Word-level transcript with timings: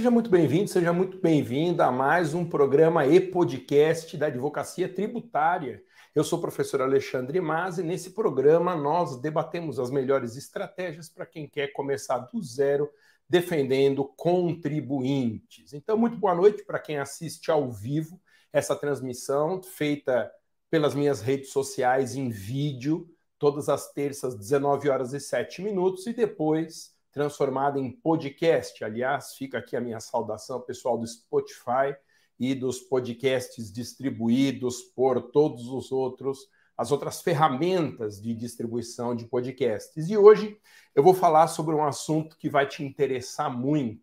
Seja 0.00 0.10
muito 0.10 0.30
bem-vindo, 0.30 0.70
seja 0.70 0.94
muito 0.94 1.18
bem-vinda 1.18 1.84
a 1.84 1.92
mais 1.92 2.32
um 2.32 2.42
programa 2.42 3.06
e 3.06 3.20
podcast 3.20 4.16
da 4.16 4.28
Advocacia 4.28 4.88
Tributária. 4.88 5.84
Eu 6.14 6.24
sou 6.24 6.38
o 6.38 6.40
professor 6.40 6.80
Alexandre 6.80 7.38
Mas 7.38 7.76
e 7.76 7.82
nesse 7.82 8.12
programa 8.12 8.74
nós 8.74 9.20
debatemos 9.20 9.78
as 9.78 9.90
melhores 9.90 10.38
estratégias 10.38 11.10
para 11.10 11.26
quem 11.26 11.46
quer 11.46 11.74
começar 11.74 12.16
do 12.16 12.42
zero 12.42 12.90
defendendo 13.28 14.06
contribuintes. 14.16 15.74
Então, 15.74 15.98
muito 15.98 16.16
boa 16.16 16.34
noite 16.34 16.64
para 16.64 16.78
quem 16.78 16.96
assiste 16.96 17.50
ao 17.50 17.70
vivo 17.70 18.18
essa 18.54 18.74
transmissão 18.74 19.62
feita 19.62 20.32
pelas 20.70 20.94
minhas 20.94 21.20
redes 21.20 21.50
sociais 21.50 22.16
em 22.16 22.30
vídeo, 22.30 23.06
todas 23.38 23.68
as 23.68 23.92
terças, 23.92 24.34
19 24.34 24.88
horas 24.88 25.12
e 25.12 25.20
7 25.20 25.60
minutos, 25.60 26.06
e 26.06 26.14
depois 26.14 26.98
transformada 27.12 27.78
em 27.78 27.90
podcast. 27.90 28.82
Aliás, 28.84 29.34
fica 29.34 29.58
aqui 29.58 29.76
a 29.76 29.80
minha 29.80 30.00
saudação 30.00 30.56
ao 30.56 30.62
pessoal 30.62 30.98
do 30.98 31.06
Spotify 31.06 31.94
e 32.38 32.54
dos 32.54 32.80
podcasts 32.80 33.72
distribuídos 33.72 34.80
por 34.94 35.30
todos 35.30 35.68
os 35.68 35.92
outros, 35.92 36.48
as 36.76 36.90
outras 36.90 37.20
ferramentas 37.20 38.20
de 38.20 38.34
distribuição 38.34 39.14
de 39.14 39.26
podcasts. 39.26 40.08
E 40.08 40.16
hoje 40.16 40.58
eu 40.94 41.02
vou 41.02 41.12
falar 41.12 41.48
sobre 41.48 41.74
um 41.74 41.84
assunto 41.84 42.36
que 42.38 42.48
vai 42.48 42.66
te 42.66 42.82
interessar 42.82 43.54
muito, 43.54 44.02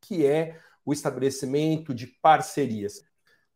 que 0.00 0.24
é 0.24 0.58
o 0.84 0.92
estabelecimento 0.92 1.94
de 1.94 2.06
parcerias. 2.06 3.02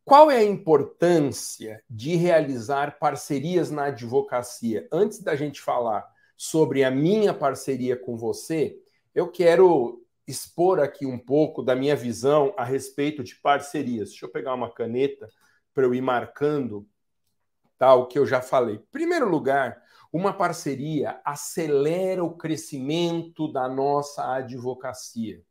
Qual 0.05 0.31
é 0.31 0.39
a 0.39 0.45
importância 0.45 1.83
de 1.91 2.15
realizar 2.15 2.99
parcerias 2.99 3.71
na 3.71 3.87
advocacia? 3.87 4.89
Antes 4.93 5.21
da 5.21 5.35
gente 5.35 5.61
falar 5.61 6.07
sobre 6.37 6.85
a 6.85 6.91
minha 6.91 7.35
parceria 7.35 7.97
com 7.97 8.17
você, 8.17 8.79
eu 9.17 9.29
quero 9.29 10.05
expor 10.29 10.79
aqui 10.79 11.07
um 11.07 11.19
pouco 11.19 11.63
da 11.63 11.75
minha 11.75 11.97
visão 11.97 12.53
a 12.55 12.65
respeito 12.65 13.25
de 13.25 13.35
parcerias. 13.35 14.11
Deixa 14.11 14.27
eu 14.27 14.31
pegar 14.31 14.53
uma 14.53 14.71
caneta 14.71 15.27
para 15.73 15.85
eu 15.85 15.95
ir 15.95 16.03
marcando 16.03 16.87
tal 17.79 18.05
tá, 18.05 18.09
que 18.11 18.19
eu 18.19 18.27
já 18.27 18.43
falei. 18.43 18.75
Em 18.75 18.87
primeiro 18.93 19.27
lugar, 19.27 19.83
uma 20.13 20.35
parceria 20.35 21.19
acelera 21.25 22.23
o 22.23 22.37
crescimento 22.37 23.51
da 23.51 23.67
nossa 23.67 24.35
advocacia. 24.35 25.43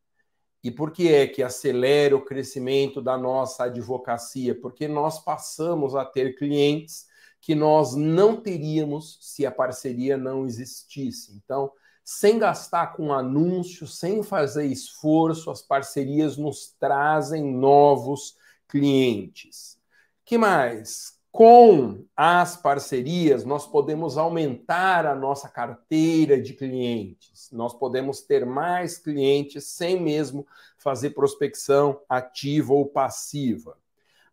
E 0.64 0.70
por 0.70 0.92
que 0.92 1.12
é 1.12 1.25
que 1.25 1.42
acelera 1.42 2.16
o 2.16 2.23
crescimento 2.23 3.02
da 3.02 3.18
nossa 3.18 3.64
advocacia? 3.64 4.53
Porque 4.59 4.88
nós 4.88 5.23
passamos 5.23 5.95
a 5.95 6.06
ter 6.06 6.36
clientes 6.36 7.08
que 7.42 7.56
nós 7.56 7.95
não 7.95 8.40
teríamos 8.40 9.18
se 9.22 9.44
a 9.44 9.52
parceria 9.52 10.18
não 10.18 10.45
existisse. 10.45 11.36
Então, 11.36 11.72
sem 12.06 12.38
gastar 12.38 12.94
com 12.95 13.11
anúncio, 13.11 13.88
sem 13.88 14.22
fazer 14.22 14.67
esforço, 14.67 15.50
as 15.50 15.64
parcerias 15.64 16.38
nos 16.38 16.72
trazem 16.80 17.44
novos 17.44 18.38
clientes. 18.67 19.80
Que 20.23 20.38
mais? 20.38 21.16
Com 21.31 22.06
as 22.16 22.56
parcerias, 22.56 23.44
nós 23.44 23.66
podemos 23.66 24.20
aumentar 24.20 25.08
a 25.08 25.16
nossa 25.16 25.50
carteira 25.50 26.39
de 26.39 26.53
clientes. 26.53 27.50
Nós 27.52 27.73
podemos 27.73 28.22
ter 28.22 28.45
mais 28.45 29.00
clientes 29.00 29.66
sem 29.66 30.00
mesmo 30.00 30.45
fazer 30.78 31.09
prospecção 31.09 32.00
ativa 32.08 32.72
ou 32.72 32.86
passiva. 32.86 33.75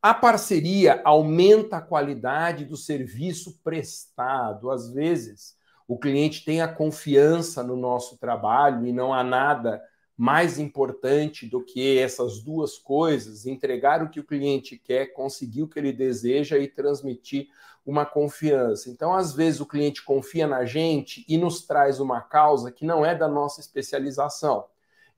A 0.01 0.12
parceria 0.12 1.01
aumenta 1.05 1.79
a 1.79 1.83
qualidade 1.83 2.67
do 2.67 2.77
serviço 2.77 3.59
prestado. 3.64 4.70
Às 4.70 4.91
vezes, 4.91 5.57
o 5.93 5.98
cliente 5.98 6.43
tem 6.43 6.62
a 6.62 6.69
confiança 6.69 7.62
no 7.62 7.77
nosso 7.77 8.17
trabalho 8.17 8.87
e 8.87 8.93
não 8.95 9.12
há 9.12 9.23
nada 9.23 9.83
mais 10.17 10.59
importante 10.59 11.47
do 11.47 11.62
que 11.62 11.98
essas 11.98 12.43
duas 12.43 12.79
coisas: 12.79 13.45
entregar 13.45 14.03
o 14.03 14.09
que 14.09 14.19
o 14.19 14.25
cliente 14.25 14.79
quer, 14.79 15.13
conseguir 15.13 15.63
o 15.63 15.69
que 15.69 15.79
ele 15.79 15.93
deseja 15.93 16.57
e 16.57 16.67
transmitir 16.67 17.48
uma 17.85 18.07
confiança. 18.07 18.89
Então, 18.89 19.13
às 19.13 19.35
vezes, 19.35 19.61
o 19.61 19.67
cliente 19.67 20.03
confia 20.03 20.47
na 20.47 20.64
gente 20.64 21.27
e 21.29 21.36
nos 21.36 21.67
traz 21.67 22.01
uma 22.01 22.23
causa 22.23 22.73
que 22.73 22.86
não 22.86 23.05
é 23.05 23.14
da 23.14 23.29
nossa 23.29 23.61
especialização. 23.61 24.64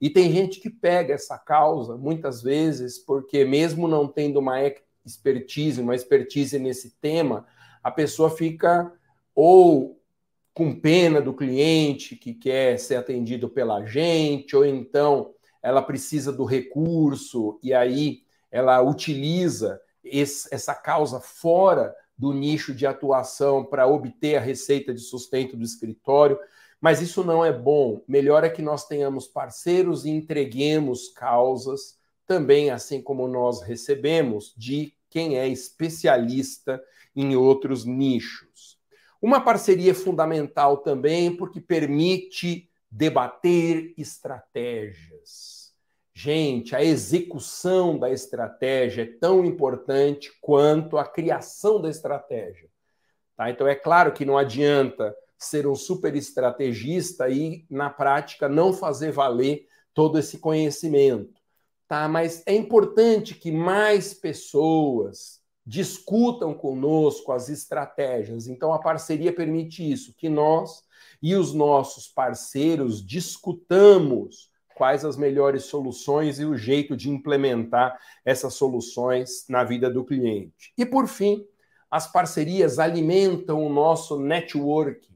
E 0.01 0.09
tem 0.09 0.29
gente 0.29 0.59
que 0.59 0.69
pega 0.69 1.13
essa 1.13 1.37
causa, 1.37 1.95
muitas 1.95 2.43
vezes, 2.43 2.99
porque 2.99 3.45
mesmo 3.45 3.87
não 3.87 4.09
tendo 4.09 4.39
uma 4.39 4.57
expertise, 5.05 5.79
uma 5.79 5.95
expertise 5.95 6.59
nesse 6.59 6.97
tema, 6.99 7.47
a 7.81 7.89
pessoa 7.89 8.29
fica 8.29 8.91
ou 9.33 10.01
com 10.55 10.73
pena 10.73 11.21
do 11.21 11.33
cliente 11.33 12.15
que 12.15 12.33
quer 12.33 12.79
ser 12.79 12.95
atendido 12.95 13.49
pela 13.49 13.85
gente, 13.85 14.55
ou 14.55 14.65
então 14.65 15.33
ela 15.61 15.81
precisa 15.81 16.31
do 16.31 16.45
recurso 16.45 17.59
e 17.61 17.73
aí 17.73 18.21
ela 18.49 18.81
utiliza 18.81 19.81
esse, 20.01 20.47
essa 20.55 20.73
causa 20.73 21.19
fora 21.19 21.93
do 22.17 22.31
nicho 22.31 22.73
de 22.73 22.87
atuação 22.87 23.65
para 23.65 23.85
obter 23.85 24.37
a 24.37 24.39
receita 24.39 24.93
de 24.93 25.01
sustento 25.01 25.57
do 25.57 25.63
escritório. 25.63 26.39
Mas 26.79 27.01
isso 27.01 27.21
não 27.21 27.43
é 27.43 27.51
bom. 27.51 28.01
Melhor 28.07 28.45
é 28.45 28.49
que 28.49 28.61
nós 28.61 28.87
tenhamos 28.87 29.27
parceiros 29.27 30.05
e 30.05 30.09
entreguemos 30.09 31.09
causas 31.09 31.99
também, 32.25 32.69
assim 32.69 33.01
como 33.01 33.27
nós 33.27 33.61
recebemos, 33.61 34.53
de 34.55 34.93
quem 35.09 35.37
é 35.37 35.49
especialista 35.49 36.81
em 37.13 37.35
outros 37.35 37.83
nichos. 37.83 38.74
Uma 39.21 39.41
parceria 39.41 39.95
fundamental 39.95 40.77
também 40.77 41.35
porque 41.35 41.59
permite 41.59 42.69
debater 42.89 43.93
estratégias. 43.97 45.73
Gente, 46.13 46.73
a 46.73 46.81
execução 46.81 47.99
da 47.99 48.09
estratégia 48.09 49.01
é 49.01 49.17
tão 49.19 49.43
importante 49.43 50.31
quanto 50.39 50.97
a 50.97 51.05
criação 51.05 51.81
da 51.81 51.89
estratégia. 51.89 52.69
Tá? 53.35 53.49
Então, 53.49 53.67
é 53.67 53.75
claro 53.75 54.13
que 54.13 54.23
não 54.23 54.37
adianta 54.37 55.13
ser 55.37 55.67
um 55.67 55.75
super 55.75 56.15
estrategista 56.15 57.27
e, 57.29 57.65
na 57.69 57.89
prática, 57.89 58.47
não 58.47 58.71
fazer 58.71 59.11
valer 59.11 59.67
todo 59.93 60.17
esse 60.17 60.37
conhecimento. 60.37 61.41
Tá? 61.85 62.07
Mas 62.07 62.41
é 62.45 62.53
importante 62.53 63.35
que 63.35 63.51
mais 63.51 64.13
pessoas 64.13 65.41
discutam 65.65 66.53
conosco 66.53 67.31
as 67.31 67.49
estratégias. 67.49 68.47
Então, 68.47 68.73
a 68.73 68.79
parceria 68.79 69.33
permite 69.33 69.89
isso, 69.89 70.13
que 70.13 70.29
nós 70.29 70.83
e 71.21 71.35
os 71.35 71.53
nossos 71.53 72.07
parceiros 72.07 73.05
discutamos 73.05 74.51
quais 74.75 75.05
as 75.05 75.17
melhores 75.17 75.63
soluções 75.63 76.37
e 76.37 76.45
o 76.45 76.55
jeito 76.55 76.95
de 76.95 77.09
implementar 77.09 77.97
essas 78.23 78.53
soluções 78.53 79.45
na 79.49 79.63
vida 79.63 79.89
do 79.89 80.03
cliente. 80.03 80.73
E, 80.77 80.85
por 80.85 81.07
fim, 81.07 81.47
as 81.89 82.11
parcerias 82.11 82.77
alimentam 82.77 83.65
o 83.65 83.69
nosso 83.69 84.19
networking. 84.19 85.15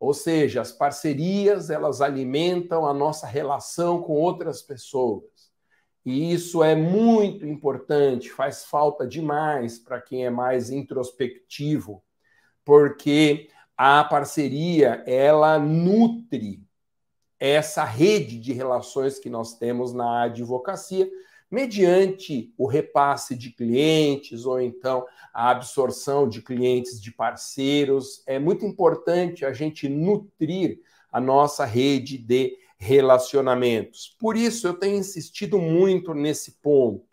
Ou 0.00 0.12
seja, 0.12 0.60
as 0.60 0.72
parcerias, 0.72 1.70
elas 1.70 2.00
alimentam 2.00 2.86
a 2.86 2.92
nossa 2.92 3.26
relação 3.26 4.02
com 4.02 4.14
outras 4.14 4.60
pessoas. 4.60 5.24
E 6.08 6.32
isso 6.32 6.64
é 6.64 6.74
muito 6.74 7.44
importante, 7.44 8.30
faz 8.30 8.64
falta 8.64 9.06
demais 9.06 9.78
para 9.78 10.00
quem 10.00 10.24
é 10.24 10.30
mais 10.30 10.70
introspectivo, 10.70 12.02
porque 12.64 13.50
a 13.76 14.02
parceria 14.02 15.04
ela 15.06 15.58
nutre 15.58 16.62
essa 17.38 17.84
rede 17.84 18.38
de 18.38 18.54
relações 18.54 19.18
que 19.18 19.28
nós 19.28 19.58
temos 19.58 19.92
na 19.92 20.22
advocacia, 20.22 21.06
mediante 21.50 22.54
o 22.56 22.66
repasse 22.66 23.36
de 23.36 23.50
clientes 23.50 24.46
ou 24.46 24.58
então 24.58 25.06
a 25.30 25.50
absorção 25.50 26.26
de 26.26 26.40
clientes 26.40 26.98
de 27.02 27.12
parceiros. 27.12 28.22
É 28.26 28.38
muito 28.38 28.64
importante 28.64 29.44
a 29.44 29.52
gente 29.52 29.90
nutrir 29.90 30.80
a 31.12 31.20
nossa 31.20 31.66
rede 31.66 32.16
de 32.16 32.56
relacionamentos. 32.78 34.16
Por 34.18 34.36
isso 34.36 34.66
eu 34.66 34.74
tenho 34.74 34.96
insistido 34.96 35.58
muito 35.58 36.14
nesse 36.14 36.52
ponto. 36.62 37.04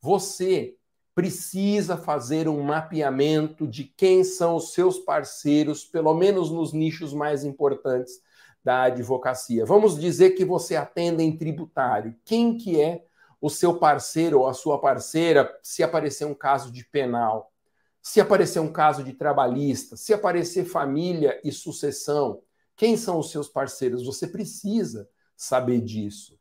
Você 0.00 0.76
precisa 1.14 1.96
fazer 1.96 2.48
um 2.48 2.62
mapeamento 2.62 3.66
de 3.66 3.84
quem 3.84 4.24
são 4.24 4.56
os 4.56 4.72
seus 4.72 4.98
parceiros, 4.98 5.84
pelo 5.84 6.14
menos 6.14 6.50
nos 6.50 6.72
nichos 6.72 7.12
mais 7.12 7.44
importantes 7.44 8.22
da 8.64 8.84
advocacia. 8.84 9.66
Vamos 9.66 9.98
dizer 9.98 10.30
que 10.30 10.44
você 10.44 10.76
atende 10.76 11.22
em 11.22 11.36
tributário. 11.36 12.14
Quem 12.24 12.56
que 12.56 12.80
é 12.80 13.04
o 13.40 13.50
seu 13.50 13.78
parceiro 13.78 14.40
ou 14.40 14.48
a 14.48 14.54
sua 14.54 14.80
parceira 14.80 15.50
se 15.62 15.82
aparecer 15.82 16.26
um 16.26 16.34
caso 16.34 16.70
de 16.70 16.84
penal? 16.84 17.52
Se 18.02 18.20
aparecer 18.20 18.60
um 18.60 18.72
caso 18.72 19.02
de 19.02 19.12
trabalhista, 19.12 19.96
se 19.96 20.14
aparecer 20.14 20.64
família 20.64 21.38
e 21.44 21.52
sucessão, 21.52 22.40
quem 22.80 22.96
são 22.96 23.18
os 23.18 23.30
seus 23.30 23.46
parceiros? 23.46 24.06
Você 24.06 24.26
precisa 24.26 25.06
saber 25.36 25.82
disso. 25.82 26.40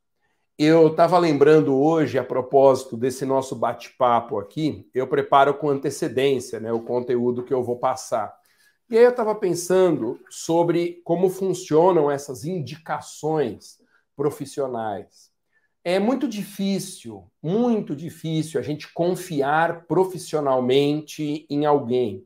Eu 0.57 0.87
estava 0.87 1.19
lembrando 1.19 1.75
hoje, 1.75 2.17
a 2.17 2.23
propósito 2.23 2.95
desse 2.95 3.25
nosso 3.25 3.57
bate-papo 3.57 4.39
aqui, 4.39 4.89
eu 4.93 5.05
preparo 5.05 5.53
com 5.55 5.67
antecedência 5.67 6.57
né, 6.57 6.71
o 6.71 6.79
conteúdo 6.79 7.43
que 7.43 7.53
eu 7.53 7.61
vou 7.61 7.77
passar. 7.77 8.33
E 8.89 8.97
aí 8.97 9.03
eu 9.03 9.09
estava 9.09 9.35
pensando 9.35 10.17
sobre 10.29 11.01
como 11.03 11.29
funcionam 11.29 12.09
essas 12.09 12.45
indicações 12.45 13.77
profissionais. 14.15 15.29
é 15.83 15.99
muito 15.99 16.25
difícil, 16.25 17.29
muito 17.43 17.93
difícil 17.93 18.61
a 18.61 18.63
gente 18.63 18.93
confiar 18.93 19.87
profissionalmente 19.87 21.45
em 21.49 21.65
alguém. 21.65 22.25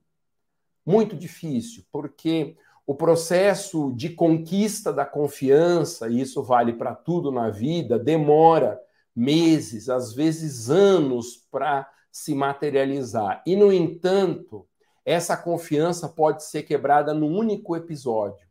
Muito 0.85 1.15
difícil, 1.15 1.83
porque 1.91 2.55
o 2.85 2.93
processo 2.93 3.93
de 3.95 4.09
conquista 4.09 4.91
da 4.91 5.05
confiança, 5.05 6.09
e 6.09 6.19
isso 6.19 6.43
vale 6.43 6.73
para 6.73 6.93
tudo 6.93 7.31
na 7.31 7.49
vida, 7.49 7.97
demora 7.97 8.79
meses, 9.15 9.89
às 9.89 10.13
vezes 10.13 10.69
anos 10.69 11.47
para 11.49 11.89
se 12.11 12.35
materializar. 12.35 13.41
E, 13.45 13.55
no 13.55 13.71
entanto, 13.71 14.67
essa 15.05 15.35
confiança 15.37 16.09
pode 16.09 16.43
ser 16.43 16.63
quebrada 16.63 17.13
num 17.13 17.35
único 17.37 17.75
episódio. 17.75 18.45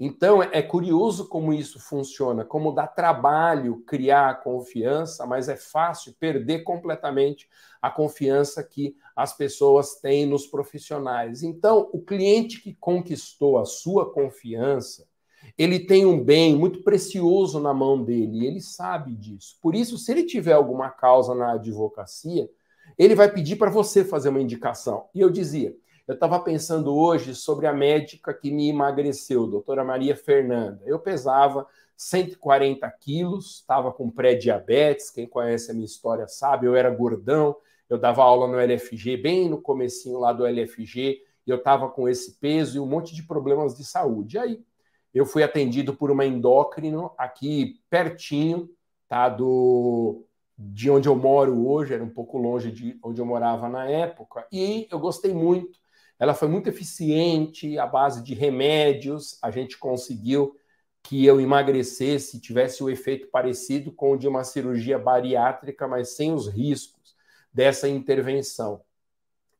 Então, 0.00 0.40
é 0.40 0.62
curioso 0.62 1.28
como 1.28 1.52
isso 1.52 1.80
funciona, 1.80 2.44
como 2.44 2.72
dá 2.72 2.86
trabalho 2.86 3.82
criar 3.84 4.42
confiança, 4.42 5.26
mas 5.26 5.48
é 5.48 5.56
fácil 5.56 6.14
perder 6.20 6.62
completamente 6.62 7.48
a 7.82 7.90
confiança 7.90 8.62
que 8.62 8.94
as 9.16 9.36
pessoas 9.36 9.96
têm 9.96 10.24
nos 10.24 10.46
profissionais. 10.46 11.42
Então, 11.42 11.90
o 11.92 12.00
cliente 12.00 12.60
que 12.60 12.74
conquistou 12.74 13.58
a 13.58 13.64
sua 13.64 14.12
confiança, 14.12 15.08
ele 15.56 15.80
tem 15.80 16.06
um 16.06 16.22
bem 16.22 16.56
muito 16.56 16.84
precioso 16.84 17.58
na 17.58 17.74
mão 17.74 18.04
dele, 18.04 18.38
e 18.38 18.46
ele 18.46 18.60
sabe 18.60 19.16
disso. 19.16 19.58
Por 19.60 19.74
isso, 19.74 19.98
se 19.98 20.12
ele 20.12 20.22
tiver 20.22 20.52
alguma 20.52 20.90
causa 20.90 21.34
na 21.34 21.54
advocacia, 21.54 22.48
ele 22.96 23.16
vai 23.16 23.30
pedir 23.30 23.56
para 23.56 23.70
você 23.70 24.04
fazer 24.04 24.28
uma 24.28 24.40
indicação. 24.40 25.06
E 25.12 25.20
eu 25.20 25.30
dizia, 25.30 25.76
eu 26.08 26.14
estava 26.14 26.40
pensando 26.40 26.96
hoje 26.96 27.34
sobre 27.34 27.66
a 27.66 27.72
médica 27.72 28.32
que 28.32 28.50
me 28.50 28.70
emagreceu, 28.70 29.46
doutora 29.46 29.84
Maria 29.84 30.16
Fernanda. 30.16 30.80
Eu 30.86 30.98
pesava 30.98 31.66
140 31.98 32.90
quilos, 32.92 33.56
estava 33.56 33.92
com 33.92 34.10
pré-diabetes, 34.10 35.10
quem 35.10 35.26
conhece 35.26 35.70
a 35.70 35.74
minha 35.74 35.84
história 35.84 36.26
sabe, 36.26 36.66
eu 36.66 36.74
era 36.74 36.88
gordão, 36.88 37.54
eu 37.90 37.98
dava 37.98 38.22
aula 38.22 38.46
no 38.46 38.58
LFG, 38.58 39.18
bem 39.18 39.50
no 39.50 39.60
comecinho 39.60 40.18
lá 40.18 40.32
do 40.32 40.46
LFG, 40.46 41.20
e 41.46 41.50
eu 41.50 41.58
estava 41.58 41.90
com 41.90 42.08
esse 42.08 42.38
peso 42.38 42.78
e 42.78 42.80
um 42.80 42.86
monte 42.86 43.14
de 43.14 43.22
problemas 43.24 43.76
de 43.76 43.84
saúde. 43.84 44.38
Aí 44.38 44.64
eu 45.12 45.26
fui 45.26 45.42
atendido 45.42 45.94
por 45.94 46.10
uma 46.10 46.24
endócrino 46.24 47.12
aqui 47.18 47.82
pertinho, 47.90 48.70
tá, 49.06 49.28
do 49.28 50.24
de 50.56 50.90
onde 50.90 51.06
eu 51.06 51.14
moro 51.14 51.68
hoje, 51.68 51.94
era 51.94 52.02
um 52.02 52.10
pouco 52.10 52.36
longe 52.38 52.72
de 52.72 52.98
onde 53.02 53.20
eu 53.20 53.26
morava 53.26 53.68
na 53.68 53.84
época, 53.84 54.46
e 54.50 54.88
eu 54.90 54.98
gostei 54.98 55.32
muito 55.32 55.78
ela 56.18 56.34
foi 56.34 56.48
muito 56.48 56.68
eficiente, 56.68 57.78
à 57.78 57.86
base 57.86 58.22
de 58.22 58.34
remédios, 58.34 59.38
a 59.42 59.50
gente 59.50 59.78
conseguiu 59.78 60.56
que 61.02 61.24
eu 61.24 61.40
emagrecesse, 61.40 62.40
tivesse 62.40 62.82
o 62.82 62.90
efeito 62.90 63.28
parecido 63.28 63.92
com 63.92 64.12
o 64.12 64.16
de 64.16 64.26
uma 64.26 64.44
cirurgia 64.44 64.98
bariátrica, 64.98 65.86
mas 65.86 66.16
sem 66.16 66.32
os 66.32 66.48
riscos 66.48 67.16
dessa 67.52 67.88
intervenção. 67.88 68.82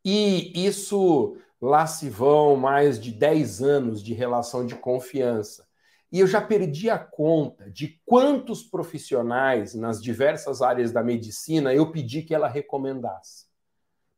E 0.05 0.67
isso 0.67 1.37
lá 1.61 1.87
se 1.87 2.09
vão 2.11 2.57
mais 2.57 3.01
de 3.01 3.13
10 3.13 3.63
anos 3.63 4.03
de 4.03 4.13
relação 4.13 4.67
de 4.67 4.75
confiança. 4.75 5.67
E 6.11 6.21
eu 6.21 6.27
já 6.27 6.41
perdi 6.41 6.89
a 6.89 6.99
conta 6.99 7.71
de 7.71 8.01
quantos 8.05 8.63
profissionais 8.63 9.75
nas 9.75 10.03
diversas 10.03 10.63
áreas 10.63 10.91
da 10.91 11.03
medicina 11.03 11.75
eu 11.75 11.91
pedi 11.91 12.23
que 12.23 12.35
ela 12.35 12.49
recomendasse. 12.49 13.47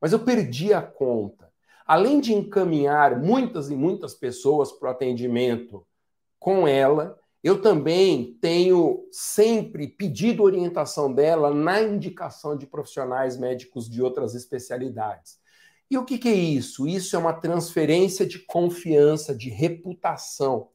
Mas 0.01 0.13
eu 0.13 0.21
perdi 0.21 0.73
a 0.73 0.81
conta 0.81 1.50
além 1.91 2.21
de 2.21 2.33
encaminhar 2.33 3.21
muitas 3.21 3.69
e 3.69 3.75
muitas 3.75 4.15
pessoas 4.15 4.71
para 4.71 4.87
o 4.87 4.93
atendimento 4.93 5.85
com 6.39 6.69
ela, 6.69 7.19
eu 7.43 7.61
também 7.61 8.39
tenho 8.41 9.09
sempre 9.11 9.89
pedido 9.89 10.45
orientação 10.45 11.13
dela 11.13 11.53
na 11.53 11.83
indicação 11.83 12.57
de 12.57 12.65
profissionais 12.65 13.37
médicos 13.37 13.91
de 13.91 14.01
outras 14.01 14.37
especialidades. 14.37 15.41
E 15.91 15.99
o 15.99 16.05
que, 16.05 16.17
que 16.17 16.29
é 16.29 16.33
isso? 16.33 16.87
Isso 16.87 17.17
é 17.17 17.19
uma 17.19 17.33
transferência 17.33 18.25
de 18.25 18.39
confiança, 18.39 19.35
de 19.35 19.51
reputação. 19.51 20.69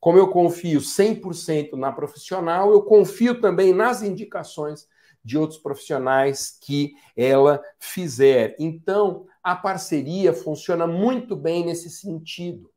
Como 0.00 0.16
eu 0.16 0.28
confio 0.28 0.80
100% 0.80 1.74
na 1.74 1.92
profissional, 1.92 2.72
eu 2.72 2.80
confio 2.80 3.38
também 3.42 3.74
nas 3.74 4.02
indicações 4.02 4.88
de 5.24 5.38
outros 5.38 5.58
profissionais 5.58 6.58
que 6.60 6.94
ela 7.16 7.62
fizer. 7.78 8.56
Então, 8.58 9.26
a 9.42 9.54
parceria 9.54 10.32
funciona 10.32 10.86
muito 10.86 11.36
bem 11.36 11.64
nesse 11.64 11.90
sentido. 11.90 12.70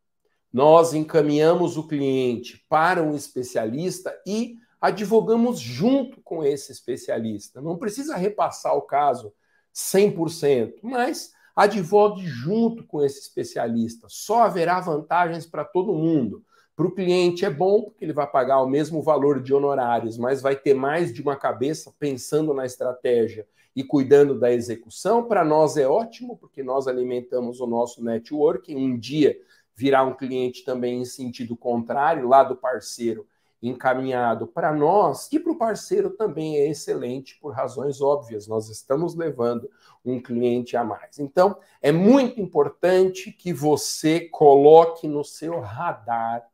Nós 0.51 0.93
encaminhamos 0.93 1.77
o 1.77 1.87
cliente 1.87 2.65
para 2.69 3.03
um 3.03 3.15
especialista 3.15 4.15
e 4.25 4.57
advogamos 4.79 5.59
junto 5.59 6.21
com 6.21 6.43
esse 6.43 6.71
especialista. 6.71 7.61
Não 7.61 7.77
precisa 7.77 8.15
repassar 8.15 8.75
o 8.75 8.83
caso 8.83 9.33
100%, 9.73 10.75
mas 10.81 11.33
advogue 11.55 12.25
junto 12.25 12.83
com 12.85 13.03
esse 13.03 13.19
especialista. 13.19 14.07
Só 14.09 14.43
haverá 14.43 14.79
vantagens 14.79 15.45
para 15.45 15.65
todo 15.65 15.93
mundo. 15.93 16.43
Para 16.75 16.87
o 16.87 16.91
cliente 16.91 17.45
é 17.45 17.49
bom, 17.49 17.83
porque 17.83 18.03
ele 18.03 18.11
vai 18.11 18.27
pagar 18.27 18.61
o 18.61 18.67
mesmo 18.67 19.01
valor 19.01 19.41
de 19.41 19.53
honorários, 19.53 20.17
mas 20.17 20.41
vai 20.41 20.57
ter 20.57 20.73
mais 20.73 21.13
de 21.13 21.21
uma 21.21 21.37
cabeça 21.37 21.93
pensando 21.97 22.53
na 22.53 22.65
estratégia 22.65 23.47
e 23.73 23.81
cuidando 23.81 24.37
da 24.37 24.51
execução. 24.51 25.23
Para 25.25 25.45
nós 25.45 25.77
é 25.77 25.87
ótimo, 25.87 26.37
porque 26.37 26.61
nós 26.61 26.85
alimentamos 26.87 27.61
o 27.61 27.67
nosso 27.67 28.03
networking. 28.03 28.75
Um 28.75 28.97
dia 28.97 29.39
virá 29.73 30.03
um 30.03 30.13
cliente 30.13 30.65
também 30.65 31.01
em 31.01 31.05
sentido 31.05 31.55
contrário, 31.55 32.27
lá 32.27 32.43
do 32.43 32.57
parceiro 32.57 33.25
encaminhado 33.61 34.45
para 34.45 34.73
nós 34.73 35.31
e 35.31 35.39
para 35.39 35.51
o 35.51 35.57
parceiro 35.57 36.11
também 36.11 36.57
é 36.57 36.69
excelente 36.69 37.37
por 37.39 37.53
razões 37.53 38.01
óbvias. 38.01 38.47
Nós 38.47 38.69
estamos 38.69 39.15
levando 39.15 39.69
um 40.03 40.21
cliente 40.21 40.77
a 40.77 40.83
mais. 40.83 41.19
Então, 41.19 41.57
é 41.81 41.91
muito 41.91 42.39
importante 42.39 43.31
que 43.31 43.51
você 43.51 44.19
coloque 44.19 45.07
no 45.07 45.23
seu 45.23 45.59
radar 45.59 46.45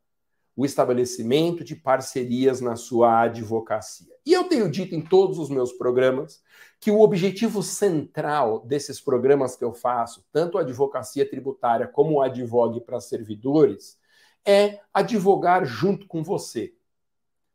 o 0.55 0.65
estabelecimento 0.65 1.63
de 1.63 1.75
parcerias 1.75 2.61
na 2.61 2.75
sua 2.75 3.21
advocacia. 3.21 4.13
E 4.25 4.33
eu 4.33 4.43
tenho 4.43 4.69
dito 4.69 4.93
em 4.93 5.01
todos 5.01 5.39
os 5.39 5.49
meus 5.49 5.71
programas 5.73 6.41
que 6.79 6.91
o 6.91 6.99
objetivo 6.99 7.63
central 7.63 8.59
desses 8.65 8.99
programas 8.99 9.55
que 9.55 9.63
eu 9.63 9.73
faço, 9.73 10.25
tanto 10.31 10.57
a 10.57 10.61
advocacia 10.61 11.29
tributária 11.29 11.87
como 11.87 12.15
o 12.15 12.21
advogue 12.21 12.81
para 12.81 12.99
servidores, 12.99 13.99
é 14.45 14.79
advogar 14.93 15.65
junto 15.65 16.07
com 16.07 16.23
você, 16.23 16.73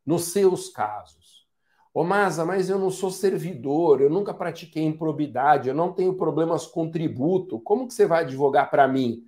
nos 0.05 0.27
seus 0.27 0.69
casos. 0.69 1.47
Ô 1.93 2.05
Masa, 2.05 2.45
mas 2.45 2.69
eu 2.69 2.79
não 2.79 2.91
sou 2.91 3.11
servidor, 3.11 4.01
eu 4.01 4.11
nunca 4.11 4.35
pratiquei 4.35 4.85
improbidade, 4.85 5.69
eu 5.69 5.75
não 5.75 5.93
tenho 5.93 6.15
problemas 6.15 6.67
com 6.67 6.91
tributo, 6.91 7.59
como 7.61 7.89
que 7.89 7.95
você 7.95 8.07
vai 8.07 8.23
advogar 8.23 8.71
para 8.71 8.87
mim? 8.87 9.27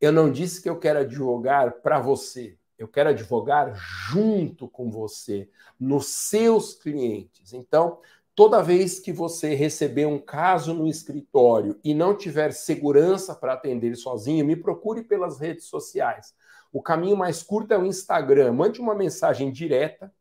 Eu 0.00 0.10
não 0.12 0.30
disse 0.30 0.62
que 0.62 0.68
eu 0.68 0.78
quero 0.78 1.00
advogar 1.00 1.80
para 1.82 2.00
você. 2.00 2.58
Eu 2.78 2.88
quero 2.88 3.10
advogar 3.10 3.74
junto 3.74 4.68
com 4.68 4.90
você, 4.90 5.48
nos 5.78 6.06
seus 6.06 6.74
clientes. 6.74 7.52
Então, 7.52 7.98
toda 8.34 8.62
vez 8.62 9.00
que 9.00 9.12
você 9.12 9.54
receber 9.54 10.06
um 10.06 10.18
caso 10.18 10.74
no 10.74 10.86
escritório 10.86 11.80
e 11.82 11.94
não 11.94 12.14
tiver 12.14 12.52
segurança 12.52 13.34
para 13.34 13.54
atender 13.54 13.96
sozinho, 13.96 14.44
me 14.44 14.56
procure 14.56 15.02
pelas 15.02 15.40
redes 15.40 15.64
sociais. 15.64 16.34
O 16.70 16.82
caminho 16.82 17.16
mais 17.16 17.42
curto 17.42 17.72
é 17.72 17.78
o 17.78 17.86
Instagram. 17.86 18.52
Mande 18.52 18.80
uma 18.80 18.94
mensagem 18.94 19.50
direta 19.50 20.12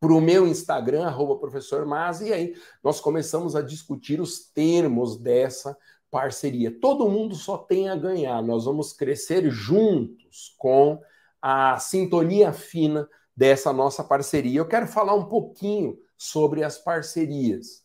para 0.00 0.12
o 0.12 0.20
meu 0.20 0.48
Instagram, 0.48 1.04
arroba 1.04 1.38
professor 1.38 1.86
Mas, 1.86 2.20
e 2.22 2.32
aí 2.32 2.56
nós 2.82 3.00
começamos 3.00 3.54
a 3.54 3.62
discutir 3.62 4.20
os 4.20 4.40
termos 4.40 5.16
dessa 5.16 5.76
parceria. 6.10 6.76
Todo 6.80 7.08
mundo 7.08 7.34
só 7.34 7.56
tem 7.56 7.88
a 7.88 7.94
ganhar. 7.94 8.42
Nós 8.42 8.64
vamos 8.64 8.92
crescer 8.92 9.48
juntos 9.50 10.54
com 10.58 11.00
a 11.42 11.76
sintonia 11.80 12.52
fina 12.52 13.08
dessa 13.36 13.72
nossa 13.72 14.04
parceria. 14.04 14.60
Eu 14.60 14.68
quero 14.68 14.86
falar 14.86 15.14
um 15.14 15.24
pouquinho 15.24 15.98
sobre 16.16 16.62
as 16.62 16.78
parcerias. 16.78 17.82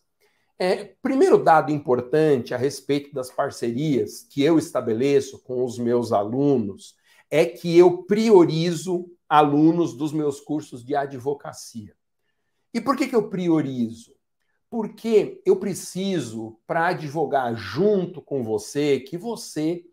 É, 0.60 0.86
primeiro 1.02 1.44
dado 1.44 1.72
importante 1.72 2.54
a 2.54 2.58
respeito 2.58 3.14
das 3.14 3.32
parcerias 3.32 4.22
que 4.30 4.44
eu 4.44 4.58
estabeleço 4.58 5.40
com 5.44 5.64
os 5.66 5.78
meus 5.78 6.12
alunos 6.12 6.96
é 7.30 7.46
que 7.46 7.78
eu 7.78 8.04
priorizo 8.04 9.10
alunos 9.28 9.96
dos 9.96 10.14
meus 10.14 10.40
cursos 10.40 10.84
de 10.86 10.96
advocacia. 10.96 11.94
E 12.74 12.80
por 12.80 12.96
que, 12.96 13.08
que 13.08 13.16
eu 13.16 13.30
priorizo? 13.30 14.16
Porque 14.70 15.42
eu 15.46 15.56
preciso, 15.56 16.60
para 16.66 16.88
advogar 16.88 17.56
junto 17.56 18.22
com 18.22 18.44
você, 18.44 19.00
que 19.00 19.18
você 19.18 19.84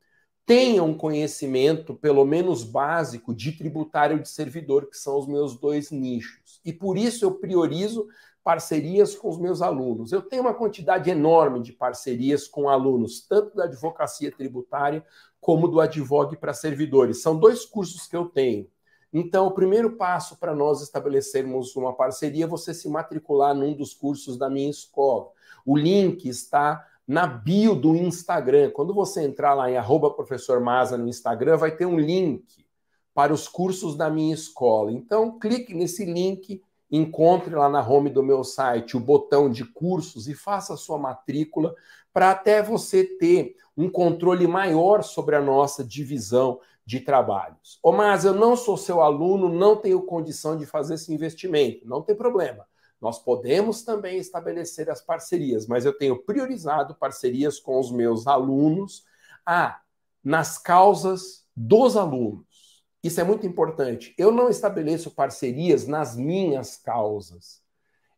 tenha 0.46 0.82
um 0.82 0.96
conhecimento, 0.96 1.94
pelo 1.94 2.24
menos 2.24 2.64
básico, 2.64 3.34
de 3.34 3.52
tributário 3.52 4.20
de 4.20 4.28
servidor, 4.28 4.88
que 4.90 4.96
são 4.96 5.18
os 5.18 5.26
meus 5.26 5.58
dois 5.58 5.90
nichos. 5.90 6.60
E 6.64 6.72
por 6.72 6.98
isso 6.98 7.24
eu 7.24 7.32
priorizo 7.32 8.06
parcerias 8.42 9.16
com 9.16 9.30
os 9.30 9.38
meus 9.38 9.62
alunos. 9.62 10.12
Eu 10.12 10.20
tenho 10.20 10.42
uma 10.42 10.52
quantidade 10.52 11.08
enorme 11.08 11.62
de 11.62 11.72
parcerias 11.72 12.46
com 12.46 12.68
alunos, 12.68 13.26
tanto 13.26 13.56
da 13.56 13.64
advocacia 13.64 14.30
tributária 14.30 15.04
como 15.40 15.66
do 15.66 15.80
advogue 15.80 16.36
para 16.36 16.52
servidores. 16.52 17.22
São 17.22 17.38
dois 17.38 17.64
cursos 17.64 18.06
que 18.06 18.16
eu 18.16 18.26
tenho. 18.26 18.68
Então, 19.12 19.46
o 19.46 19.52
primeiro 19.52 19.96
passo 19.96 20.36
para 20.36 20.54
nós 20.54 20.82
estabelecermos 20.82 21.74
uma 21.76 21.94
parceria 21.94 22.44
é 22.44 22.48
você 22.48 22.74
se 22.74 22.88
matricular 22.88 23.54
num 23.54 23.72
dos 23.72 23.94
cursos 23.94 24.36
da 24.36 24.50
minha 24.50 24.68
escola. 24.68 25.30
O 25.64 25.76
link 25.76 26.28
está 26.28 26.84
na 27.06 27.26
bio 27.26 27.74
do 27.74 27.94
Instagram. 27.94 28.70
Quando 28.70 28.94
você 28.94 29.22
entrar 29.22 29.54
lá 29.54 29.70
em 29.70 29.76
arroba 29.76 30.14
Maza 30.60 30.96
no 30.96 31.08
Instagram, 31.08 31.56
vai 31.56 31.76
ter 31.76 31.86
um 31.86 31.98
link 31.98 32.64
para 33.12 33.32
os 33.32 33.46
cursos 33.46 33.96
da 33.96 34.10
minha 34.10 34.34
escola. 34.34 34.90
Então, 34.90 35.38
clique 35.38 35.72
nesse 35.72 36.04
link, 36.04 36.62
encontre 36.90 37.54
lá 37.54 37.68
na 37.68 37.86
home 37.86 38.10
do 38.10 38.22
meu 38.22 38.42
site 38.42 38.96
o 38.96 39.00
botão 39.00 39.50
de 39.50 39.64
cursos 39.64 40.26
e 40.28 40.34
faça 40.34 40.74
a 40.74 40.76
sua 40.76 40.98
matrícula 40.98 41.74
para 42.12 42.30
até 42.30 42.62
você 42.62 43.04
ter 43.04 43.56
um 43.76 43.88
controle 43.88 44.46
maior 44.46 45.02
sobre 45.02 45.36
a 45.36 45.40
nossa 45.40 45.84
divisão 45.84 46.60
de 46.86 47.00
trabalhos. 47.00 47.78
Ô, 47.82 47.92
mas 47.92 48.24
eu 48.24 48.34
não 48.34 48.56
sou 48.56 48.76
seu 48.76 49.00
aluno, 49.00 49.48
não 49.48 49.76
tenho 49.76 50.02
condição 50.02 50.56
de 50.56 50.66
fazer 50.66 50.94
esse 50.94 51.12
investimento. 51.12 51.86
Não 51.88 52.02
tem 52.02 52.14
problema. 52.14 52.66
Nós 53.04 53.18
podemos 53.18 53.82
também 53.82 54.16
estabelecer 54.16 54.88
as 54.88 55.02
parcerias, 55.02 55.66
mas 55.66 55.84
eu 55.84 55.92
tenho 55.92 56.24
priorizado 56.24 56.94
parcerias 56.94 57.60
com 57.60 57.78
os 57.78 57.92
meus 57.92 58.26
alunos 58.26 59.04
ah, 59.44 59.78
nas 60.24 60.56
causas 60.56 61.46
dos 61.54 61.98
alunos. 61.98 62.82
Isso 63.02 63.20
é 63.20 63.24
muito 63.24 63.46
importante. 63.46 64.14
Eu 64.16 64.32
não 64.32 64.48
estabeleço 64.48 65.10
parcerias 65.10 65.86
nas 65.86 66.16
minhas 66.16 66.78
causas. 66.78 67.62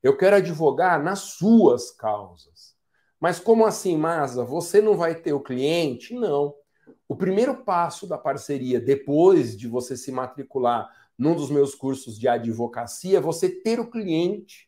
Eu 0.05 0.17
quero 0.17 0.37
advogar 0.37 1.03
nas 1.03 1.19
suas 1.19 1.91
causas. 1.91 2.77
Mas 3.19 3.41
como 3.41 3.67
assim, 3.67 3.97
Masa? 3.97 4.45
Você 4.45 4.81
não 4.81 4.97
vai 4.97 5.17
ter 5.17 5.33
o 5.33 5.43
cliente? 5.43 6.15
Não. 6.15 6.55
O 7.09 7.17
primeiro 7.17 7.65
passo 7.65 8.07
da 8.07 8.17
parceria, 8.17 8.81
depois 8.81 9.57
de 9.57 9.67
você 9.67 9.97
se 9.97 10.13
matricular 10.13 10.89
num 11.19 11.35
dos 11.35 11.51
meus 11.51 11.75
cursos 11.75 12.17
de 12.17 12.29
advocacia, 12.29 13.19
é 13.19 13.21
você 13.21 13.51
ter 13.51 13.81
o 13.81 13.91
cliente 13.91 14.66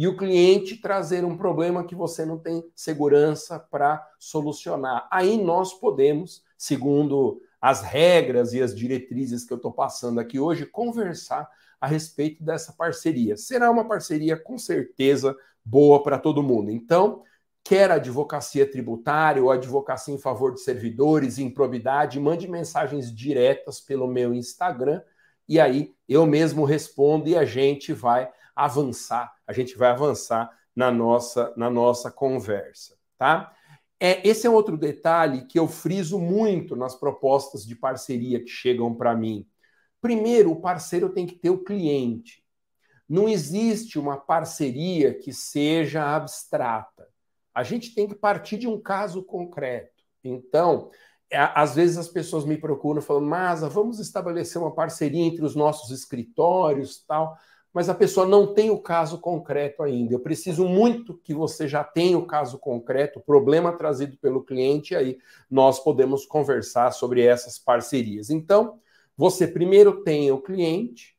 e 0.00 0.08
o 0.08 0.16
cliente 0.16 0.78
trazer 0.78 1.26
um 1.26 1.36
problema 1.36 1.84
que 1.84 1.94
você 1.94 2.24
não 2.24 2.38
tem 2.38 2.64
segurança 2.74 3.58
para 3.58 4.02
solucionar. 4.18 5.06
Aí 5.12 5.36
nós 5.36 5.74
podemos, 5.74 6.42
segundo 6.56 7.42
as 7.60 7.82
regras 7.82 8.54
e 8.54 8.62
as 8.62 8.74
diretrizes 8.74 9.44
que 9.44 9.52
eu 9.52 9.58
estou 9.58 9.70
passando 9.70 10.18
aqui 10.18 10.40
hoje, 10.40 10.64
conversar 10.64 11.46
a 11.78 11.86
respeito 11.86 12.42
dessa 12.42 12.72
parceria. 12.72 13.36
Será 13.36 13.70
uma 13.70 13.86
parceria 13.86 14.38
com 14.38 14.56
certeza 14.56 15.36
boa 15.62 16.02
para 16.02 16.18
todo 16.18 16.42
mundo. 16.42 16.70
Então, 16.70 17.22
quer 17.62 17.90
advocacia 17.90 18.64
tributária 18.64 19.42
ou 19.42 19.50
advocacia 19.50 20.14
em 20.14 20.18
favor 20.18 20.54
de 20.54 20.62
servidores, 20.62 21.38
improbidade, 21.38 22.18
mande 22.18 22.48
mensagens 22.48 23.14
diretas 23.14 23.82
pelo 23.82 24.08
meu 24.08 24.32
Instagram 24.32 25.02
e 25.46 25.58
aí 25.58 25.92
eu 26.08 26.24
mesmo 26.24 26.64
respondo 26.64 27.28
e 27.28 27.36
a 27.36 27.44
gente 27.44 27.92
vai 27.92 28.30
avançar, 28.54 29.32
a 29.46 29.52
gente 29.52 29.76
vai 29.76 29.90
avançar 29.90 30.50
na 30.74 30.90
nossa 30.90 31.52
na 31.56 31.68
nossa 31.68 32.10
conversa, 32.10 32.96
tá? 33.18 33.52
É, 33.98 34.26
esse 34.26 34.46
é 34.46 34.50
outro 34.50 34.78
detalhe 34.78 35.46
que 35.46 35.58
eu 35.58 35.68
friso 35.68 36.18
muito 36.18 36.74
nas 36.74 36.94
propostas 36.94 37.66
de 37.66 37.76
parceria 37.76 38.42
que 38.42 38.48
chegam 38.48 38.94
para 38.94 39.14
mim. 39.14 39.46
Primeiro, 40.00 40.52
o 40.52 40.60
parceiro 40.60 41.10
tem 41.10 41.26
que 41.26 41.34
ter 41.34 41.50
o 41.50 41.62
cliente. 41.62 42.42
Não 43.06 43.28
existe 43.28 43.98
uma 43.98 44.16
parceria 44.16 45.12
que 45.12 45.32
seja 45.32 46.16
abstrata. 46.16 47.08
A 47.54 47.62
gente 47.62 47.94
tem 47.94 48.08
que 48.08 48.14
partir 48.14 48.56
de 48.56 48.66
um 48.66 48.80
caso 48.80 49.22
concreto. 49.22 50.02
Então, 50.24 50.90
é, 51.30 51.38
às 51.38 51.74
vezes 51.74 51.98
as 51.98 52.08
pessoas 52.08 52.44
me 52.44 52.56
procuram 52.56 53.02
falando, 53.02 53.26
mas 53.26 53.60
vamos 53.60 53.98
estabelecer 53.98 54.60
uma 54.60 54.74
parceria 54.74 55.22
entre 55.22 55.44
os 55.44 55.54
nossos 55.54 55.90
escritórios 55.90 57.04
tal, 57.06 57.36
mas 57.72 57.88
a 57.88 57.94
pessoa 57.94 58.26
não 58.26 58.52
tem 58.52 58.70
o 58.70 58.78
caso 58.78 59.18
concreto 59.18 59.82
ainda. 59.82 60.14
Eu 60.14 60.20
preciso 60.20 60.64
muito 60.64 61.14
que 61.14 61.32
você 61.32 61.68
já 61.68 61.84
tenha 61.84 62.18
o 62.18 62.26
caso 62.26 62.58
concreto, 62.58 63.18
o 63.18 63.22
problema 63.22 63.72
trazido 63.72 64.16
pelo 64.16 64.42
cliente, 64.42 64.94
e 64.94 64.96
aí 64.96 65.18
nós 65.50 65.78
podemos 65.78 66.26
conversar 66.26 66.92
sobre 66.92 67.22
essas 67.22 67.58
parcerias. 67.58 68.30
Então, 68.30 68.78
você 69.16 69.46
primeiro 69.46 70.02
tem 70.02 70.30
o 70.32 70.40
cliente, 70.40 71.16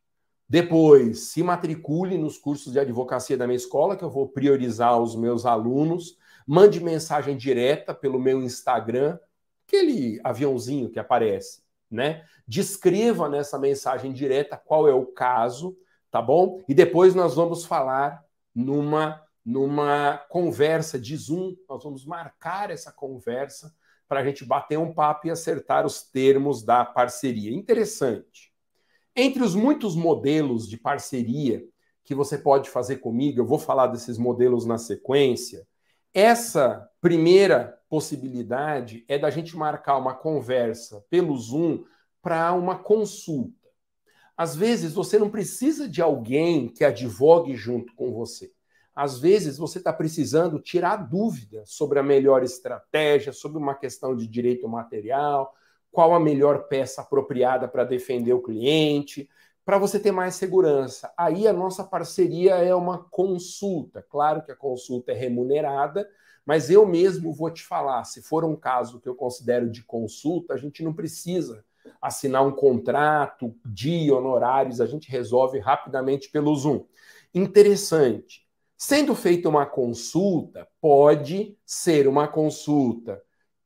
depois 0.48 1.30
se 1.30 1.42
matricule 1.42 2.18
nos 2.18 2.36
cursos 2.36 2.72
de 2.72 2.78
advocacia 2.78 3.36
da 3.36 3.46
minha 3.46 3.56
escola, 3.56 3.96
que 3.96 4.04
eu 4.04 4.10
vou 4.10 4.28
priorizar 4.28 5.00
os 5.00 5.16
meus 5.16 5.46
alunos 5.46 6.20
mande 6.46 6.82
mensagem 6.82 7.36
direta 7.36 7.94
pelo 7.94 8.18
meu 8.18 8.42
Instagram, 8.42 9.18
aquele 9.66 10.20
aviãozinho 10.24 10.90
que 10.90 10.98
aparece, 10.98 11.62
né? 11.90 12.24
Descreva 12.46 13.28
nessa 13.28 13.58
mensagem 13.58 14.12
direta 14.12 14.56
qual 14.56 14.88
é 14.88 14.94
o 14.94 15.06
caso, 15.06 15.76
tá 16.12 16.22
bom? 16.22 16.62
E 16.68 16.74
depois 16.74 17.14
nós 17.14 17.34
vamos 17.34 17.64
falar 17.64 18.22
numa 18.54 19.20
numa 19.44 20.18
conversa 20.28 21.00
de 21.00 21.16
Zoom, 21.16 21.56
nós 21.68 21.82
vamos 21.82 22.04
marcar 22.06 22.70
essa 22.70 22.92
conversa 22.92 23.74
para 24.06 24.20
a 24.20 24.24
gente 24.24 24.44
bater 24.44 24.78
um 24.78 24.94
papo 24.94 25.26
e 25.26 25.32
acertar 25.32 25.84
os 25.84 26.00
termos 26.00 26.62
da 26.62 26.84
parceria. 26.84 27.52
Interessante. 27.52 28.52
Entre 29.16 29.42
os 29.42 29.56
muitos 29.56 29.96
modelos 29.96 30.68
de 30.68 30.76
parceria 30.76 31.64
que 32.04 32.14
você 32.14 32.38
pode 32.38 32.70
fazer 32.70 32.98
comigo, 32.98 33.40
eu 33.40 33.44
vou 33.44 33.58
falar 33.58 33.88
desses 33.88 34.16
modelos 34.16 34.64
na 34.64 34.78
sequência, 34.78 35.66
essa 36.14 36.88
primeira 37.00 37.80
possibilidade 37.88 39.04
é 39.08 39.18
da 39.18 39.28
gente 39.28 39.56
marcar 39.56 39.96
uma 39.96 40.14
conversa 40.14 41.04
pelo 41.10 41.36
Zoom 41.36 41.82
para 42.22 42.52
uma 42.52 42.78
consulta. 42.78 43.61
Às 44.36 44.56
vezes 44.56 44.92
você 44.92 45.18
não 45.18 45.28
precisa 45.28 45.88
de 45.88 46.00
alguém 46.00 46.68
que 46.68 46.84
advogue 46.84 47.54
junto 47.54 47.94
com 47.94 48.12
você. 48.12 48.50
Às 48.94 49.18
vezes 49.18 49.56
você 49.56 49.78
está 49.78 49.92
precisando 49.92 50.58
tirar 50.58 50.96
dúvida 50.96 51.62
sobre 51.64 51.98
a 51.98 52.02
melhor 52.02 52.42
estratégia, 52.42 53.32
sobre 53.32 53.58
uma 53.58 53.74
questão 53.74 54.14
de 54.14 54.26
direito 54.26 54.68
material, 54.68 55.54
qual 55.90 56.14
a 56.14 56.20
melhor 56.20 56.68
peça 56.68 57.02
apropriada 57.02 57.68
para 57.68 57.84
defender 57.84 58.32
o 58.32 58.42
cliente, 58.42 59.28
para 59.64 59.78
você 59.78 59.98
ter 59.98 60.12
mais 60.12 60.34
segurança. 60.34 61.12
Aí 61.16 61.46
a 61.46 61.52
nossa 61.52 61.84
parceria 61.84 62.56
é 62.56 62.74
uma 62.74 62.98
consulta. 62.98 64.02
Claro 64.02 64.42
que 64.42 64.52
a 64.52 64.56
consulta 64.56 65.12
é 65.12 65.14
remunerada, 65.14 66.08
mas 66.44 66.70
eu 66.70 66.84
mesmo 66.84 67.32
vou 67.32 67.50
te 67.50 67.62
falar, 67.62 68.04
se 68.04 68.20
for 68.20 68.44
um 68.44 68.56
caso 68.56 69.00
que 69.00 69.08
eu 69.08 69.14
considero 69.14 69.70
de 69.70 69.84
consulta, 69.84 70.54
a 70.54 70.56
gente 70.56 70.82
não 70.82 70.92
precisa 70.92 71.64
assinar 72.00 72.46
um 72.46 72.52
contrato, 72.52 73.54
dia, 73.64 74.14
honorários, 74.14 74.80
a 74.80 74.86
gente 74.86 75.10
resolve 75.10 75.58
rapidamente 75.58 76.30
pelo 76.30 76.54
Zoom. 76.54 76.84
Interessante. 77.34 78.42
Sendo 78.76 79.14
feita 79.14 79.48
uma 79.48 79.64
consulta, 79.64 80.66
pode 80.80 81.56
ser 81.64 82.08
uma 82.08 82.26
consulta 82.26 83.22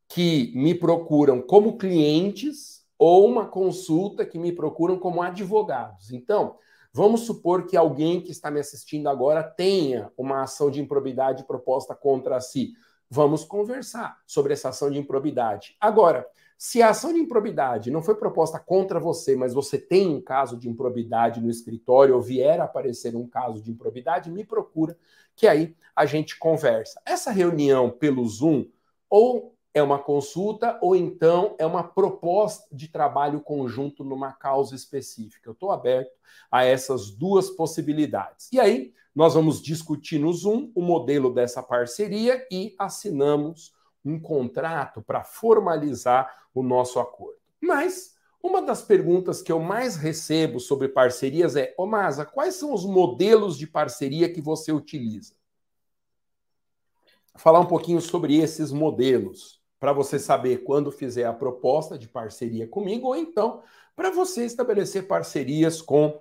que 0.08 0.52
me 0.54 0.74
procuram 0.74 1.40
como 1.40 1.78
clientes 1.78 2.84
ou 2.98 3.26
uma 3.26 3.46
consulta 3.46 4.24
que 4.24 4.38
me 4.38 4.52
procuram 4.52 4.98
como 4.98 5.22
advogados. 5.22 6.12
Então, 6.12 6.56
vamos 6.92 7.22
supor 7.22 7.66
que 7.66 7.76
alguém 7.76 8.20
que 8.20 8.30
está 8.30 8.50
me 8.50 8.60
assistindo 8.60 9.08
agora 9.08 9.42
tenha 9.42 10.12
uma 10.16 10.42
ação 10.42 10.70
de 10.70 10.80
improbidade 10.80 11.46
proposta 11.46 11.94
contra 11.94 12.40
si. 12.40 12.72
Vamos 13.08 13.44
conversar 13.44 14.18
sobre 14.26 14.52
essa 14.52 14.70
ação 14.70 14.90
de 14.90 14.98
improbidade. 14.98 15.76
Agora, 15.80 16.26
se 16.58 16.80
a 16.80 16.90
ação 16.90 17.12
de 17.12 17.18
improbidade 17.18 17.90
não 17.90 18.02
foi 18.02 18.14
proposta 18.14 18.58
contra 18.58 18.98
você, 18.98 19.36
mas 19.36 19.52
você 19.52 19.78
tem 19.78 20.08
um 20.08 20.20
caso 20.20 20.56
de 20.56 20.68
improbidade 20.68 21.40
no 21.40 21.50
escritório 21.50 22.14
ou 22.14 22.22
vier 22.22 22.60
a 22.60 22.64
aparecer 22.64 23.14
um 23.14 23.26
caso 23.26 23.62
de 23.62 23.70
improbidade, 23.70 24.30
me 24.30 24.44
procura, 24.44 24.96
que 25.34 25.46
aí 25.46 25.76
a 25.94 26.06
gente 26.06 26.38
conversa. 26.38 27.00
Essa 27.04 27.30
reunião 27.30 27.90
pelo 27.90 28.26
Zoom 28.26 28.66
ou 29.10 29.54
é 29.74 29.82
uma 29.82 29.98
consulta 29.98 30.78
ou 30.80 30.96
então 30.96 31.54
é 31.58 31.66
uma 31.66 31.84
proposta 31.84 32.66
de 32.72 32.88
trabalho 32.88 33.40
conjunto 33.40 34.02
numa 34.02 34.32
causa 34.32 34.74
específica. 34.74 35.50
Eu 35.50 35.52
estou 35.52 35.70
aberto 35.70 36.16
a 36.50 36.64
essas 36.64 37.10
duas 37.10 37.50
possibilidades. 37.50 38.48
E 38.50 38.58
aí, 38.58 38.94
nós 39.14 39.34
vamos 39.34 39.60
discutir 39.60 40.18
no 40.18 40.32
Zoom 40.32 40.70
o 40.74 40.80
modelo 40.80 41.32
dessa 41.32 41.62
parceria 41.62 42.46
e 42.50 42.74
assinamos 42.78 43.75
um 44.08 44.20
contrato 44.20 45.02
para 45.02 45.24
formalizar 45.24 46.48
o 46.54 46.62
nosso 46.62 46.98
acordo. 47.00 47.38
Mas 47.60 48.14
uma 48.42 48.62
das 48.62 48.82
perguntas 48.82 49.42
que 49.42 49.50
eu 49.50 49.58
mais 49.58 49.96
recebo 49.96 50.60
sobre 50.60 50.88
parcerias 50.88 51.56
é: 51.56 51.74
Ô 51.76 51.86
Masa, 51.86 52.24
quais 52.24 52.54
são 52.54 52.72
os 52.72 52.84
modelos 52.84 53.58
de 53.58 53.66
parceria 53.66 54.32
que 54.32 54.40
você 54.40 54.70
utiliza? 54.72 55.34
Falar 57.34 57.60
um 57.60 57.66
pouquinho 57.66 58.00
sobre 58.00 58.36
esses 58.36 58.72
modelos 58.72 59.60
para 59.78 59.92
você 59.92 60.18
saber 60.18 60.64
quando 60.64 60.90
fizer 60.90 61.24
a 61.24 61.32
proposta 61.32 61.98
de 61.98 62.08
parceria 62.08 62.66
comigo, 62.66 63.08
ou 63.08 63.16
então 63.16 63.62
para 63.94 64.10
você 64.10 64.44
estabelecer 64.44 65.06
parcerias 65.06 65.82
com 65.82 66.20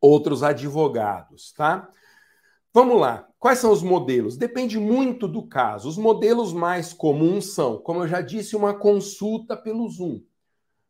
outros 0.00 0.42
advogados, 0.42 1.52
tá? 1.52 1.88
Vamos 2.74 3.00
lá. 3.00 3.28
Quais 3.38 3.60
são 3.60 3.70
os 3.70 3.84
modelos? 3.84 4.36
Depende 4.36 4.80
muito 4.80 5.28
do 5.28 5.46
caso. 5.46 5.88
Os 5.88 5.96
modelos 5.96 6.52
mais 6.52 6.92
comuns 6.92 7.54
são, 7.54 7.78
como 7.78 8.02
eu 8.02 8.08
já 8.08 8.20
disse, 8.20 8.56
uma 8.56 8.74
consulta 8.74 9.56
pelo 9.56 9.88
Zoom. 9.88 10.20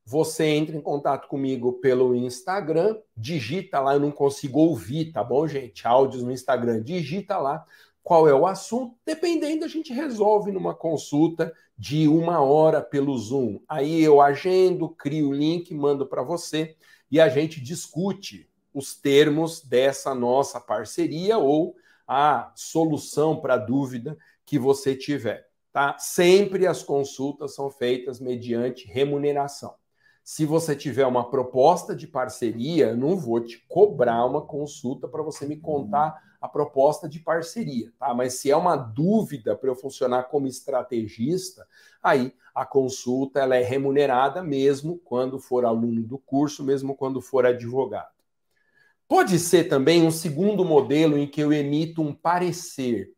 você 0.07 0.47
entra 0.47 0.75
em 0.75 0.81
contato 0.81 1.29
comigo 1.29 1.75
pelo 1.75 2.15
Instagram, 2.15 2.97
digita 3.15 3.81
lá, 3.81 3.95
eu 3.95 4.01
não 4.01 4.11
consigo 4.11 4.61
ouvir, 4.61 5.13
tá 5.13 5.23
bom, 5.23 5.47
gente? 5.47 5.87
Áudios 5.87 6.23
no 6.23 6.33
Instagram, 6.33 6.83
digita 6.83 7.37
lá 7.37 7.67
qual 8.03 8.27
é 8.29 8.35
o 8.35 8.47
assunto, 8.47 8.97
dependendo, 9.05 9.65
a 9.65 9.69
gente 9.69 9.93
resolve 9.93 10.53
numa 10.53 10.75
consulta 10.75 11.53
de 11.77 12.09
uma 12.09 12.41
hora 12.41 12.81
pelo 12.81 13.17
Zoom. 13.19 13.61
Aí 13.69 14.03
eu 14.03 14.23
agendo, 14.23 14.89
crio 14.89 15.31
o 15.31 15.35
link, 15.35 15.75
mando 15.75 16.07
para 16.07 16.23
você 16.23 16.77
e 17.11 17.21
a 17.21 17.29
gente 17.29 17.61
discute 17.61 18.49
os 18.75 18.95
termos 18.95 19.63
dessa 19.63 20.15
nossa 20.15 20.61
parceria 20.61 21.39
ou 21.39 21.77
a 22.07 22.53
solução 22.55 23.41
para 23.41 23.57
dúvida 23.57 24.19
que 24.45 24.59
você 24.59 24.95
tiver. 24.95 25.49
Tá? 25.73 25.97
Sempre 25.99 26.67
as 26.67 26.83
consultas 26.83 27.55
são 27.55 27.71
feitas 27.71 28.21
mediante 28.21 28.87
remuneração. 28.87 29.75
Se 30.23 30.45
você 30.45 30.75
tiver 30.75 31.07
uma 31.07 31.29
proposta 31.31 31.95
de 31.95 32.07
parceria, 32.07 32.89
eu 32.89 32.97
não 32.97 33.17
vou 33.17 33.41
te 33.41 33.59
cobrar 33.69 34.25
uma 34.25 34.41
consulta 34.41 35.07
para 35.07 35.23
você 35.23 35.47
me 35.47 35.57
contar 35.57 36.19
a 36.41 36.49
proposta 36.49 37.09
de 37.09 37.21
parceria, 37.21 37.93
tá? 37.99 38.13
Mas 38.15 38.35
se 38.35 38.51
é 38.51 38.57
uma 38.57 38.77
dúvida 38.77 39.57
para 39.57 39.69
eu 39.69 39.75
funcionar 39.75 40.25
como 40.25 40.47
estrategista, 40.47 41.67
aí 42.03 42.35
a 42.55 42.65
consulta 42.65 43.41
ela 43.41 43.57
é 43.57 43.63
remunerada 43.63 44.43
mesmo 44.43 44.99
quando 45.05 45.39
for 45.39 45.65
aluno 45.65 46.03
do 46.03 46.19
curso, 46.19 46.63
mesmo 46.63 46.95
quando 46.95 47.21
for 47.21 47.45
advogado. 47.45 48.13
Pode 49.15 49.39
ser 49.39 49.69
também 49.69 50.03
um 50.03 50.11
segundo 50.11 50.65
modelo 50.65 51.17
em 51.17 51.25
que 51.25 51.41
eu 51.41 51.53
emito 51.53 52.03
um 52.03 52.13
parecer. 52.13 53.13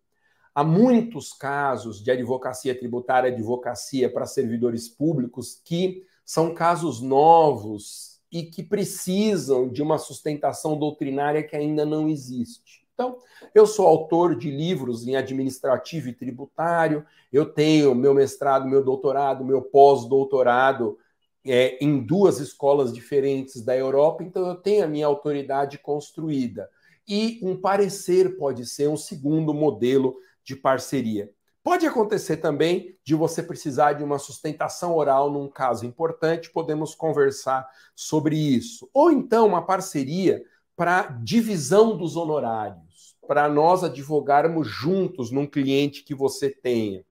Há 0.54 0.62
muitos 0.62 1.32
casos 1.32 2.04
de 2.04 2.10
advocacia 2.10 2.78
tributária, 2.78 3.32
advocacia 3.32 4.12
para 4.12 4.26
servidores 4.26 4.90
públicos 4.90 5.58
que 5.64 6.04
são 6.22 6.52
casos 6.52 7.00
novos 7.00 8.20
e 8.30 8.42
que 8.42 8.62
precisam 8.62 9.70
de 9.70 9.80
uma 9.80 9.96
sustentação 9.96 10.78
doutrinária 10.78 11.42
que 11.42 11.56
ainda 11.56 11.86
não 11.86 12.10
existe. 12.10 12.86
Então, 12.92 13.16
eu 13.54 13.66
sou 13.66 13.86
autor 13.86 14.36
de 14.36 14.50
livros 14.50 15.08
em 15.08 15.16
administrativo 15.16 16.10
e 16.10 16.12
tributário, 16.12 17.06
eu 17.32 17.46
tenho 17.46 17.94
meu 17.94 18.12
mestrado, 18.12 18.68
meu 18.68 18.84
doutorado, 18.84 19.42
meu 19.42 19.62
pós-doutorado 19.62 20.98
é, 21.46 21.78
em 21.80 21.98
duas 21.98 22.38
escolas 22.38 22.92
diferentes 22.92 23.62
da 23.62 23.76
Europa, 23.76 24.22
então 24.22 24.46
eu 24.46 24.56
tenho 24.56 24.84
a 24.84 24.88
minha 24.88 25.06
autoridade 25.06 25.78
construída. 25.78 26.68
E 27.08 27.38
um 27.42 27.56
parecer 27.56 28.36
pode 28.36 28.66
ser 28.66 28.88
um 28.88 28.96
segundo 28.96 29.54
modelo 29.54 30.16
de 30.42 30.56
parceria. 30.56 31.30
Pode 31.62 31.84
acontecer 31.84 32.36
também 32.36 32.96
de 33.02 33.14
você 33.14 33.42
precisar 33.42 33.94
de 33.94 34.04
uma 34.04 34.18
sustentação 34.18 34.94
oral 34.94 35.30
num 35.32 35.48
caso 35.48 35.84
importante, 35.84 36.50
podemos 36.52 36.94
conversar 36.94 37.68
sobre 37.94 38.36
isso. 38.36 38.88
Ou 38.94 39.10
então 39.10 39.46
uma 39.46 39.66
parceria 39.66 40.44
para 40.76 41.08
divisão 41.24 41.96
dos 41.96 42.14
honorários, 42.14 43.16
para 43.26 43.48
nós 43.48 43.82
advogarmos 43.82 44.68
juntos 44.68 45.32
num 45.32 45.46
cliente 45.46 46.04
que 46.04 46.14
você 46.14 46.50
tenha. 46.50 47.04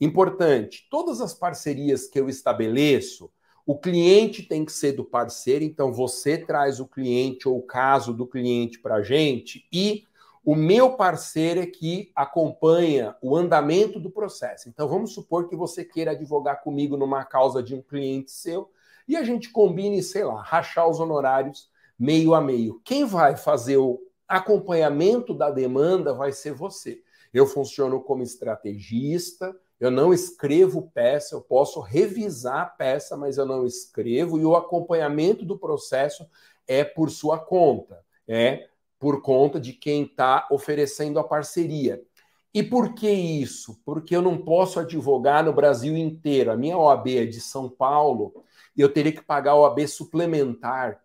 Importante, 0.00 0.88
todas 0.90 1.20
as 1.20 1.34
parcerias 1.34 2.08
que 2.08 2.18
eu 2.18 2.28
estabeleço, 2.28 3.30
o 3.70 3.78
cliente 3.78 4.42
tem 4.42 4.64
que 4.64 4.72
ser 4.72 4.94
do 4.94 5.04
parceiro, 5.04 5.62
então 5.62 5.92
você 5.92 6.36
traz 6.36 6.80
o 6.80 6.88
cliente 6.88 7.48
ou 7.48 7.56
o 7.56 7.62
caso 7.62 8.12
do 8.12 8.26
cliente 8.26 8.80
para 8.80 8.96
a 8.96 9.02
gente 9.04 9.64
e 9.72 10.02
o 10.44 10.56
meu 10.56 10.96
parceiro 10.96 11.60
é 11.60 11.66
que 11.66 12.10
acompanha 12.12 13.14
o 13.22 13.36
andamento 13.36 14.00
do 14.00 14.10
processo. 14.10 14.68
Então, 14.68 14.88
vamos 14.88 15.14
supor 15.14 15.48
que 15.48 15.54
você 15.54 15.84
queira 15.84 16.10
advogar 16.10 16.64
comigo 16.64 16.96
numa 16.96 17.24
causa 17.24 17.62
de 17.62 17.72
um 17.72 17.80
cliente 17.80 18.32
seu 18.32 18.72
e 19.06 19.16
a 19.16 19.22
gente 19.22 19.50
combine, 19.50 20.02
sei 20.02 20.24
lá, 20.24 20.42
rachar 20.42 20.90
os 20.90 20.98
honorários 20.98 21.70
meio 21.96 22.34
a 22.34 22.40
meio. 22.40 22.80
Quem 22.84 23.04
vai 23.04 23.36
fazer 23.36 23.76
o 23.76 24.00
acompanhamento 24.26 25.32
da 25.32 25.48
demanda 25.48 26.12
vai 26.12 26.32
ser 26.32 26.54
você. 26.54 27.04
Eu 27.32 27.46
funciono 27.46 28.00
como 28.00 28.24
estrategista, 28.24 29.54
eu 29.80 29.90
não 29.90 30.12
escrevo 30.12 30.90
peça, 30.94 31.34
eu 31.34 31.40
posso 31.40 31.80
revisar 31.80 32.60
a 32.60 32.66
peça, 32.66 33.16
mas 33.16 33.38
eu 33.38 33.46
não 33.46 33.66
escrevo, 33.66 34.38
e 34.38 34.44
o 34.44 34.54
acompanhamento 34.54 35.44
do 35.44 35.58
processo 35.58 36.28
é 36.68 36.84
por 36.84 37.10
sua 37.10 37.38
conta. 37.38 38.04
É 38.28 38.68
por 38.98 39.22
conta 39.22 39.58
de 39.58 39.72
quem 39.72 40.02
está 40.02 40.46
oferecendo 40.50 41.18
a 41.18 41.24
parceria. 41.24 42.02
E 42.52 42.62
por 42.62 42.94
que 42.94 43.10
isso? 43.10 43.80
Porque 43.84 44.14
eu 44.14 44.20
não 44.20 44.36
posso 44.36 44.78
advogar 44.78 45.42
no 45.42 45.52
Brasil 45.52 45.96
inteiro. 45.96 46.50
A 46.50 46.56
minha 46.56 46.76
OAB 46.76 47.08
é 47.16 47.24
de 47.24 47.40
São 47.40 47.68
Paulo 47.68 48.44
e 48.76 48.80
eu 48.80 48.92
teria 48.92 49.12
que 49.12 49.22
pagar 49.22 49.54
OAB 49.54 49.86
suplementar 49.88 51.00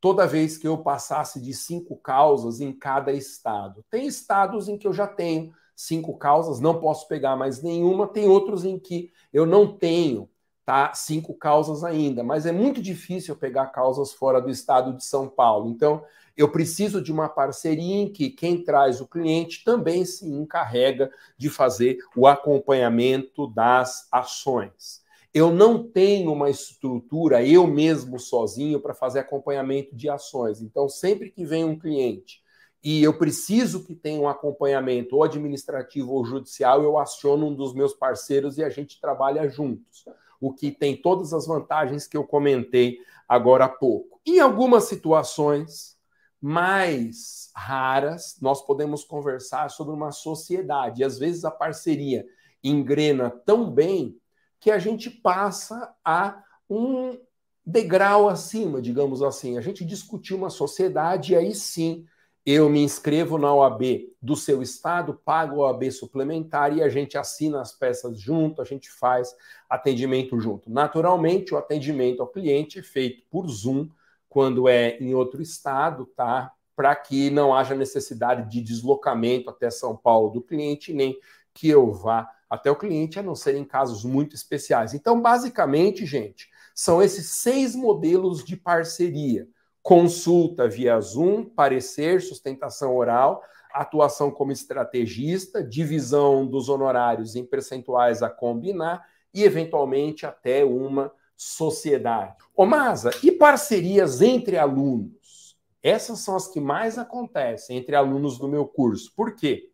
toda 0.00 0.26
vez 0.26 0.58
que 0.58 0.68
eu 0.68 0.78
passasse 0.78 1.40
de 1.40 1.52
cinco 1.54 1.96
causas 1.96 2.60
em 2.60 2.72
cada 2.72 3.12
estado. 3.12 3.82
Tem 3.90 4.06
estados 4.06 4.68
em 4.68 4.76
que 4.76 4.86
eu 4.86 4.92
já 4.92 5.06
tenho 5.06 5.52
cinco 5.74 6.16
causas, 6.16 6.60
não 6.60 6.80
posso 6.80 7.08
pegar 7.08 7.36
mais 7.36 7.62
nenhuma, 7.62 8.06
tem 8.06 8.28
outros 8.28 8.64
em 8.64 8.78
que 8.78 9.10
eu 9.32 9.44
não 9.44 9.76
tenho 9.76 10.28
tá, 10.64 10.94
cinco 10.94 11.34
causas 11.34 11.84
ainda, 11.84 12.22
mas 12.22 12.46
é 12.46 12.52
muito 12.52 12.80
difícil 12.80 13.36
pegar 13.36 13.66
causas 13.66 14.12
fora 14.12 14.40
do 14.40 14.50
estado 14.50 14.96
de 14.96 15.04
São 15.04 15.28
Paulo. 15.28 15.70
Então, 15.70 16.02
eu 16.36 16.50
preciso 16.50 17.00
de 17.00 17.12
uma 17.12 17.28
parceria 17.28 17.94
em 17.94 18.12
que 18.12 18.30
quem 18.30 18.64
traz 18.64 19.00
o 19.00 19.06
cliente 19.06 19.62
também 19.62 20.04
se 20.04 20.26
encarrega 20.26 21.10
de 21.38 21.48
fazer 21.48 21.98
o 22.16 22.26
acompanhamento 22.26 23.46
das 23.46 24.08
ações. 24.10 25.02
Eu 25.32 25.52
não 25.52 25.82
tenho 25.82 26.32
uma 26.32 26.48
estrutura, 26.48 27.44
eu 27.44 27.66
mesmo 27.66 28.18
sozinho, 28.18 28.80
para 28.80 28.94
fazer 28.94 29.18
acompanhamento 29.18 29.94
de 29.94 30.08
ações. 30.08 30.60
Então, 30.60 30.88
sempre 30.88 31.30
que 31.30 31.44
vem 31.44 31.64
um 31.64 31.78
cliente 31.78 32.43
e 32.84 33.02
eu 33.02 33.16
preciso 33.16 33.82
que 33.82 33.94
tenha 33.94 34.20
um 34.20 34.28
acompanhamento 34.28 35.16
ou 35.16 35.24
administrativo 35.24 36.12
ou 36.12 36.22
judicial, 36.22 36.82
eu 36.82 36.98
aciono 36.98 37.46
um 37.46 37.54
dos 37.54 37.72
meus 37.72 37.94
parceiros 37.94 38.58
e 38.58 38.62
a 38.62 38.68
gente 38.68 39.00
trabalha 39.00 39.48
juntos. 39.48 40.04
O 40.38 40.52
que 40.52 40.70
tem 40.70 40.94
todas 40.94 41.32
as 41.32 41.46
vantagens 41.46 42.06
que 42.06 42.14
eu 42.14 42.24
comentei 42.24 42.98
agora 43.26 43.64
há 43.64 43.68
pouco. 43.70 44.20
Em 44.26 44.38
algumas 44.38 44.84
situações, 44.84 45.96
mais 46.38 47.50
raras, 47.56 48.36
nós 48.42 48.60
podemos 48.60 49.02
conversar 49.02 49.70
sobre 49.70 49.94
uma 49.94 50.12
sociedade. 50.12 51.00
E 51.00 51.04
às 51.04 51.18
vezes 51.18 51.46
a 51.46 51.50
parceria 51.50 52.26
engrena 52.62 53.30
tão 53.30 53.70
bem 53.70 54.18
que 54.60 54.70
a 54.70 54.78
gente 54.78 55.08
passa 55.08 55.94
a 56.04 56.42
um 56.68 57.18
degrau 57.64 58.28
acima, 58.28 58.82
digamos 58.82 59.22
assim. 59.22 59.56
A 59.56 59.62
gente 59.62 59.86
discutiu 59.86 60.36
uma 60.36 60.50
sociedade 60.50 61.32
e 61.32 61.36
aí 61.36 61.54
sim 61.54 62.04
eu 62.46 62.68
me 62.68 62.82
inscrevo 62.82 63.38
na 63.38 63.54
OAB 63.54 64.12
do 64.20 64.36
seu 64.36 64.62
estado, 64.62 65.14
pago 65.24 65.62
a 65.64 65.70
OAB 65.70 65.90
suplementar 65.90 66.76
e 66.76 66.82
a 66.82 66.88
gente 66.90 67.16
assina 67.16 67.60
as 67.60 67.72
peças 67.72 68.18
junto, 68.18 68.60
a 68.60 68.64
gente 68.64 68.90
faz 68.90 69.34
atendimento 69.68 70.38
junto. 70.38 70.70
Naturalmente, 70.70 71.54
o 71.54 71.56
atendimento 71.56 72.20
ao 72.20 72.28
cliente 72.28 72.78
é 72.78 72.82
feito 72.82 73.22
por 73.30 73.48
Zoom, 73.48 73.88
quando 74.28 74.68
é 74.68 74.98
em 74.98 75.14
outro 75.14 75.40
estado, 75.40 76.04
tá? 76.06 76.52
Para 76.76 76.94
que 76.94 77.30
não 77.30 77.54
haja 77.54 77.74
necessidade 77.74 78.50
de 78.50 78.60
deslocamento 78.60 79.48
até 79.48 79.70
São 79.70 79.96
Paulo 79.96 80.30
do 80.30 80.42
cliente, 80.42 80.92
nem 80.92 81.18
que 81.54 81.68
eu 81.68 81.92
vá 81.92 82.28
até 82.50 82.70
o 82.70 82.76
cliente, 82.76 83.18
a 83.18 83.22
não 83.22 83.34
ser 83.34 83.54
em 83.54 83.64
casos 83.64 84.04
muito 84.04 84.34
especiais. 84.34 84.92
Então, 84.92 85.20
basicamente, 85.22 86.04
gente, 86.04 86.50
são 86.74 87.00
esses 87.00 87.28
seis 87.28 87.74
modelos 87.74 88.44
de 88.44 88.56
parceria: 88.56 89.48
consulta 89.84 90.66
via 90.66 90.98
Zoom, 90.98 91.44
parecer, 91.44 92.22
sustentação 92.22 92.96
oral, 92.96 93.42
atuação 93.70 94.30
como 94.30 94.50
estrategista, 94.50 95.62
divisão 95.62 96.46
dos 96.46 96.70
honorários 96.70 97.36
em 97.36 97.44
percentuais 97.44 98.22
a 98.22 98.30
combinar 98.30 99.06
e, 99.34 99.44
eventualmente, 99.44 100.24
até 100.24 100.64
uma 100.64 101.12
sociedade. 101.36 102.34
Ô 102.56 102.64
Masa, 102.64 103.10
e 103.22 103.30
parcerias 103.30 104.22
entre 104.22 104.56
alunos? 104.56 105.58
Essas 105.82 106.20
são 106.20 106.34
as 106.34 106.48
que 106.48 106.60
mais 106.60 106.96
acontecem 106.96 107.76
entre 107.76 107.94
alunos 107.94 108.38
do 108.38 108.48
meu 108.48 108.66
curso. 108.66 109.12
Por 109.14 109.36
quê? 109.36 109.70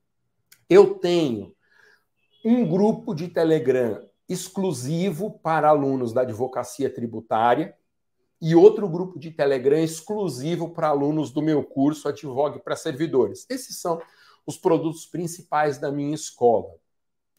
Eu 0.68 0.94
tenho 0.94 1.54
um 2.44 2.68
grupo 2.68 3.14
de 3.14 3.28
Telegram 3.28 4.04
exclusivo 4.28 5.38
para 5.38 5.68
alunos 5.68 6.12
da 6.12 6.22
advocacia 6.22 6.92
tributária 6.92 7.76
e 8.40 8.54
outro 8.54 8.88
grupo 8.88 9.18
de 9.18 9.30
Telegram 9.30 9.78
exclusivo 9.78 10.70
para 10.70 10.88
alunos 10.88 11.30
do 11.30 11.42
meu 11.42 11.62
curso 11.62 12.08
Advogue 12.08 12.60
para 12.60 12.74
Servidores. 12.74 13.46
Esses 13.50 13.78
são 13.78 14.00
os 14.46 14.56
produtos 14.56 15.04
principais 15.04 15.78
da 15.78 15.92
minha 15.92 16.14
escola. 16.14 16.74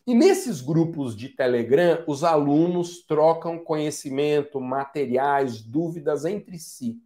E 0.06 0.14
nesses 0.14 0.62
grupos 0.62 1.16
de 1.16 1.30
Telegram, 1.30 2.04
os 2.08 2.24
alunos 2.24 3.06
trocam 3.06 3.60
conhecimento, 3.60 4.60
materiais, 4.60 5.62
dúvidas 5.62 6.26
entre 6.26 6.58
si. 6.60 6.98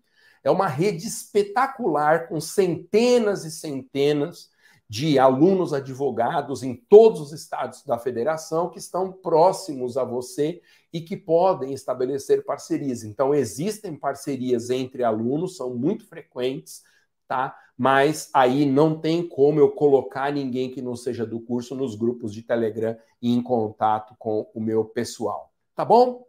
É 0.43 0.51
uma 0.51 0.67
rede 0.67 1.07
espetacular 1.07 2.27
com 2.27 2.39
centenas 2.39 3.45
e 3.45 3.51
centenas 3.51 4.49
de 4.87 5.17
alunos 5.17 5.73
advogados 5.73 6.61
em 6.63 6.75
todos 6.75 7.19
os 7.19 7.31
estados 7.31 7.83
da 7.83 7.97
federação 7.97 8.69
que 8.69 8.77
estão 8.77 9.11
próximos 9.11 9.97
a 9.97 10.03
você 10.03 10.61
e 10.93 11.01
que 11.01 11.17
podem 11.17 11.73
estabelecer 11.73 12.45
parcerias. 12.45 13.03
Então, 13.03 13.33
existem 13.33 13.95
parcerias 13.95 14.69
entre 14.69 15.03
alunos, 15.03 15.57
são 15.57 15.75
muito 15.75 16.07
frequentes, 16.07 16.83
tá? 17.27 17.57
Mas 17.77 18.29
aí 18.33 18.65
não 18.65 18.99
tem 18.99 19.27
como 19.27 19.59
eu 19.59 19.71
colocar 19.71 20.31
ninguém 20.31 20.71
que 20.71 20.81
não 20.81 20.95
seja 20.95 21.25
do 21.25 21.39
curso 21.39 21.75
nos 21.75 21.95
grupos 21.95 22.33
de 22.33 22.41
Telegram 22.41 22.95
e 23.21 23.33
em 23.33 23.41
contato 23.41 24.15
com 24.17 24.49
o 24.53 24.61
meu 24.61 24.85
pessoal, 24.85 25.51
tá 25.75 25.83
bom? 25.83 26.25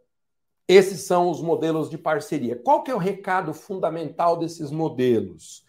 Esses 0.67 1.01
são 1.01 1.29
os 1.29 1.41
modelos 1.41 1.89
de 1.89 1.97
parceria. 1.97 2.57
Qual 2.57 2.83
que 2.83 2.91
é 2.91 2.95
o 2.95 2.99
recado 2.99 3.53
fundamental 3.53 4.35
desses 4.35 4.69
modelos? 4.69 5.63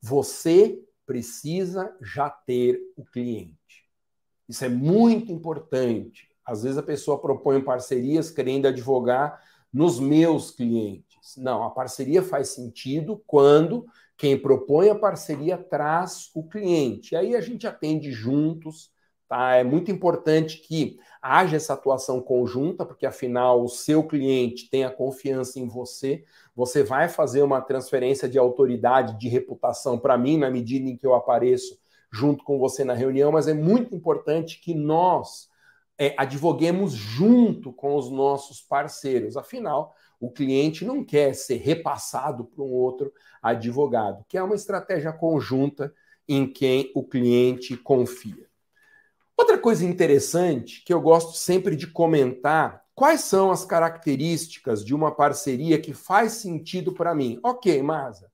Você 0.00 0.82
precisa 1.08 1.96
já 2.02 2.28
ter 2.28 2.78
o 2.94 3.02
cliente. 3.02 3.56
Isso 4.46 4.62
é 4.62 4.68
muito 4.68 5.32
importante. 5.32 6.28
Às 6.44 6.64
vezes 6.64 6.76
a 6.76 6.82
pessoa 6.82 7.18
propõe 7.18 7.62
parcerias 7.62 8.30
querendo 8.30 8.66
advogar 8.66 9.42
nos 9.72 9.98
meus 9.98 10.50
clientes. 10.50 11.34
Não, 11.38 11.64
a 11.64 11.70
parceria 11.70 12.22
faz 12.22 12.50
sentido 12.50 13.22
quando 13.26 13.86
quem 14.18 14.38
propõe 14.38 14.90
a 14.90 14.94
parceria 14.94 15.56
traz 15.56 16.30
o 16.34 16.46
cliente. 16.46 17.16
Aí 17.16 17.34
a 17.34 17.40
gente 17.40 17.66
atende 17.66 18.12
juntos, 18.12 18.92
tá? 19.28 19.56
É 19.56 19.64
muito 19.64 19.90
importante 19.90 20.58
que 20.58 20.98
haja 21.20 21.56
essa 21.56 21.74
atuação 21.74 22.20
conjunta, 22.20 22.84
porque 22.84 23.04
afinal 23.04 23.62
o 23.62 23.68
seu 23.68 24.02
cliente 24.02 24.70
tem 24.70 24.84
a 24.84 24.90
confiança 24.90 25.58
em 25.58 25.68
você, 25.68 26.24
você 26.54 26.82
vai 26.82 27.08
fazer 27.08 27.42
uma 27.42 27.60
transferência 27.60 28.28
de 28.28 28.38
autoridade, 28.38 29.18
de 29.18 29.28
reputação 29.28 29.98
para 29.98 30.16
mim, 30.16 30.38
na 30.38 30.50
medida 30.50 30.88
em 30.88 30.96
que 30.96 31.06
eu 31.06 31.14
apareço 31.14 31.78
junto 32.10 32.42
com 32.42 32.58
você 32.58 32.84
na 32.84 32.94
reunião, 32.94 33.30
mas 33.30 33.46
é 33.46 33.54
muito 33.54 33.94
importante 33.94 34.60
que 34.60 34.74
nós 34.74 35.48
é, 35.98 36.14
advoguemos 36.16 36.92
junto 36.92 37.72
com 37.72 37.96
os 37.96 38.10
nossos 38.10 38.62
parceiros. 38.62 39.36
Afinal, 39.36 39.94
o 40.18 40.30
cliente 40.30 40.84
não 40.84 41.04
quer 41.04 41.34
ser 41.34 41.56
repassado 41.56 42.44
para 42.44 42.64
um 42.64 42.72
outro 42.72 43.12
advogado, 43.42 44.24
que 44.26 44.38
é 44.38 44.42
uma 44.42 44.54
estratégia 44.54 45.12
conjunta 45.12 45.92
em 46.26 46.50
quem 46.50 46.90
o 46.94 47.04
cliente 47.04 47.76
confia. 47.76 48.47
Outra 49.38 49.56
coisa 49.56 49.84
interessante 49.84 50.82
que 50.84 50.92
eu 50.92 51.00
gosto 51.00 51.36
sempre 51.36 51.76
de 51.76 51.86
comentar 51.86 52.84
Quais 52.98 53.20
são 53.20 53.52
as 53.52 53.64
características 53.64 54.84
de 54.84 54.92
uma 54.92 55.14
parceria 55.14 55.80
que 55.80 55.94
faz 55.94 56.32
sentido 56.32 56.92
para 56.92 57.14
mim? 57.14 57.38
Ok, 57.44 57.80
Masa, 57.80 58.28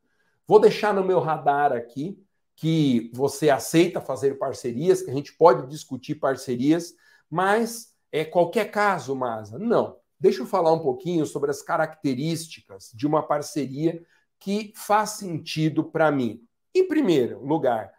vou 0.48 0.58
deixar 0.58 0.94
no 0.94 1.04
meu 1.04 1.20
radar 1.20 1.70
aqui 1.70 2.18
que 2.56 3.10
você 3.12 3.50
aceita 3.50 4.00
fazer 4.00 4.38
parcerias, 4.38 5.02
que 5.02 5.10
a 5.10 5.12
gente 5.12 5.34
pode 5.34 5.68
discutir 5.68 6.14
parcerias, 6.14 6.94
mas 7.28 7.94
é 8.10 8.24
qualquer 8.24 8.70
caso, 8.70 9.14
Masa. 9.14 9.58
Não. 9.58 9.98
Deixa 10.18 10.40
eu 10.40 10.46
falar 10.46 10.72
um 10.72 10.78
pouquinho 10.78 11.26
sobre 11.26 11.50
as 11.50 11.60
características 11.60 12.90
de 12.94 13.06
uma 13.06 13.22
parceria 13.22 14.02
que 14.40 14.72
faz 14.74 15.10
sentido 15.10 15.84
para 15.84 16.10
mim. 16.10 16.40
Em 16.74 16.88
primeiro 16.88 17.44
lugar, 17.44 17.92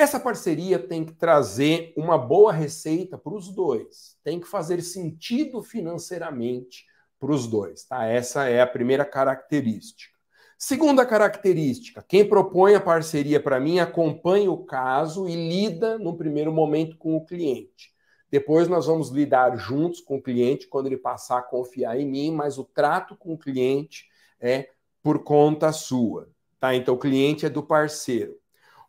essa 0.00 0.18
parceria 0.18 0.78
tem 0.78 1.04
que 1.04 1.12
trazer 1.12 1.92
uma 1.96 2.18
boa 2.18 2.52
receita 2.52 3.18
para 3.18 3.34
os 3.34 3.54
dois, 3.54 4.16
tem 4.24 4.40
que 4.40 4.46
fazer 4.46 4.82
sentido 4.82 5.62
financeiramente 5.62 6.86
para 7.18 7.32
os 7.32 7.46
dois, 7.46 7.84
tá? 7.84 8.06
Essa 8.06 8.48
é 8.48 8.60
a 8.60 8.66
primeira 8.66 9.04
característica. 9.04 10.18
Segunda 10.58 11.06
característica, 11.06 12.04
quem 12.06 12.28
propõe 12.28 12.74
a 12.74 12.80
parceria 12.80 13.40
para 13.40 13.60
mim 13.60 13.78
acompanha 13.78 14.50
o 14.50 14.64
caso 14.64 15.28
e 15.28 15.34
lida 15.34 15.98
no 15.98 16.16
primeiro 16.16 16.52
momento 16.52 16.98
com 16.98 17.16
o 17.16 17.24
cliente. 17.24 17.92
Depois 18.30 18.68
nós 18.68 18.86
vamos 18.86 19.10
lidar 19.10 19.56
juntos 19.56 20.00
com 20.00 20.16
o 20.16 20.22
cliente 20.22 20.68
quando 20.68 20.86
ele 20.86 20.96
passar 20.96 21.38
a 21.38 21.42
confiar 21.42 21.98
em 21.98 22.06
mim, 22.06 22.30
mas 22.30 22.58
o 22.58 22.64
trato 22.64 23.16
com 23.16 23.34
o 23.34 23.38
cliente 23.38 24.06
é 24.40 24.68
por 25.02 25.24
conta 25.24 25.72
sua, 25.72 26.28
tá? 26.58 26.74
Então 26.74 26.94
o 26.94 26.98
cliente 26.98 27.44
é 27.44 27.50
do 27.50 27.62
parceiro. 27.62 28.39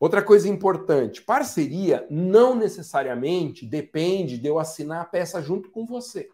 Outra 0.01 0.23
coisa 0.23 0.49
importante: 0.49 1.21
parceria 1.21 2.07
não 2.09 2.55
necessariamente 2.55 3.67
depende 3.67 4.39
de 4.39 4.47
eu 4.47 4.57
assinar 4.57 5.03
a 5.03 5.05
peça 5.05 5.39
junto 5.43 5.69
com 5.69 5.85
você. 5.85 6.27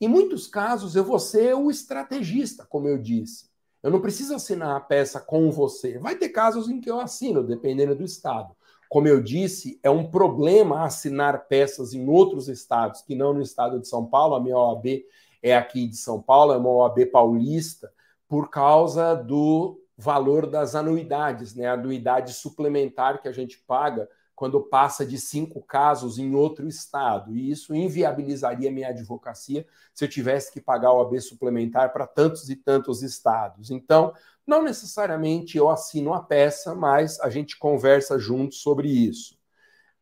Em 0.00 0.08
muitos 0.08 0.48
casos, 0.48 0.96
eu 0.96 1.04
vou 1.04 1.20
ser 1.20 1.54
o 1.54 1.70
estrategista, 1.70 2.66
como 2.68 2.88
eu 2.88 2.98
disse. 2.98 3.48
Eu 3.80 3.92
não 3.92 4.00
preciso 4.00 4.34
assinar 4.34 4.76
a 4.76 4.80
peça 4.80 5.20
com 5.20 5.52
você. 5.52 6.00
Vai 6.00 6.16
ter 6.16 6.30
casos 6.30 6.68
em 6.68 6.80
que 6.80 6.90
eu 6.90 6.98
assino, 6.98 7.44
dependendo 7.44 7.94
do 7.94 8.02
estado. 8.02 8.52
Como 8.88 9.06
eu 9.06 9.22
disse, 9.22 9.78
é 9.84 9.88
um 9.88 10.10
problema 10.10 10.82
assinar 10.82 11.46
peças 11.46 11.94
em 11.94 12.08
outros 12.08 12.48
estados 12.48 13.02
que 13.02 13.14
não 13.14 13.32
no 13.32 13.40
estado 13.40 13.78
de 13.78 13.86
São 13.86 14.04
Paulo. 14.04 14.34
A 14.34 14.40
minha 14.40 14.58
OAB 14.58 15.04
é 15.40 15.56
aqui 15.56 15.86
de 15.86 15.96
São 15.96 16.20
Paulo, 16.20 16.52
é 16.52 16.56
uma 16.56 16.70
OAB 16.70 17.06
paulista, 17.06 17.92
por 18.28 18.50
causa 18.50 19.14
do 19.14 19.80
valor 19.96 20.46
das 20.46 20.74
anuidades, 20.74 21.54
né? 21.54 21.66
A 21.66 21.72
anuidade 21.72 22.32
suplementar 22.32 23.20
que 23.20 23.28
a 23.28 23.32
gente 23.32 23.58
paga 23.58 24.08
quando 24.34 24.60
passa 24.60 25.04
de 25.04 25.18
cinco 25.18 25.62
casos 25.62 26.18
em 26.18 26.34
outro 26.34 26.68
estado. 26.68 27.34
E 27.34 27.50
isso 27.50 27.74
inviabilizaria 27.74 28.70
minha 28.70 28.88
advocacia 28.88 29.66
se 29.94 30.04
eu 30.04 30.08
tivesse 30.08 30.52
que 30.52 30.60
pagar 30.60 30.92
o 30.92 31.00
AB 31.00 31.18
suplementar 31.20 31.90
para 31.92 32.06
tantos 32.06 32.50
e 32.50 32.56
tantos 32.56 33.02
estados. 33.02 33.70
Então, 33.70 34.12
não 34.46 34.62
necessariamente 34.62 35.56
eu 35.56 35.70
assino 35.70 36.12
a 36.12 36.22
peça, 36.22 36.74
mas 36.74 37.18
a 37.20 37.30
gente 37.30 37.58
conversa 37.58 38.18
juntos 38.18 38.58
sobre 38.58 38.88
isso. 38.88 39.36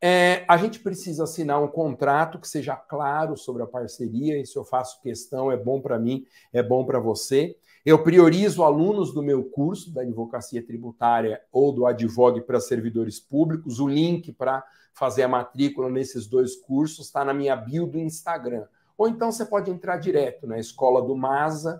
É, 0.01 0.45
a 0.47 0.57
gente 0.57 0.81
precisa 0.81 1.23
assinar 1.23 1.63
um 1.63 1.67
contrato 1.67 2.37
que 2.37 2.47
seja 2.47 2.75
claro 2.75 3.37
sobre 3.37 3.63
a 3.63 3.65
parceria, 3.65 4.39
isso 4.39 4.59
eu 4.59 4.65
faço 4.65 5.01
questão, 5.01 5.51
é 5.51 5.57
bom 5.57 5.81
para 5.81 5.97
mim, 5.97 6.25
é 6.51 6.61
bom 6.61 6.85
para 6.85 6.99
você. 6.99 7.57
Eu 7.85 8.01
priorizo 8.01 8.63
alunos 8.63 9.13
do 9.13 9.21
meu 9.21 9.43
curso 9.43 9.93
da 9.93 10.01
advocacia 10.01 10.65
tributária 10.65 11.39
ou 11.51 11.71
do 11.71 11.85
Advogue 11.85 12.41
para 12.41 12.59
servidores 12.59 13.19
públicos. 13.19 13.79
O 13.79 13.87
link 13.87 14.33
para 14.33 14.65
fazer 14.91 15.21
a 15.21 15.27
matrícula 15.27 15.87
nesses 15.87 16.25
dois 16.25 16.55
cursos 16.55 17.05
está 17.05 17.23
na 17.23 17.31
minha 17.31 17.55
bio 17.55 17.85
do 17.85 17.99
Instagram. 17.99 18.65
Ou 18.97 19.07
então 19.07 19.31
você 19.31 19.45
pode 19.45 19.69
entrar 19.69 19.97
direto 19.97 20.47
na 20.47 20.57
escola 20.57 20.99
do 20.99 21.15
masa.com.br 21.15 21.77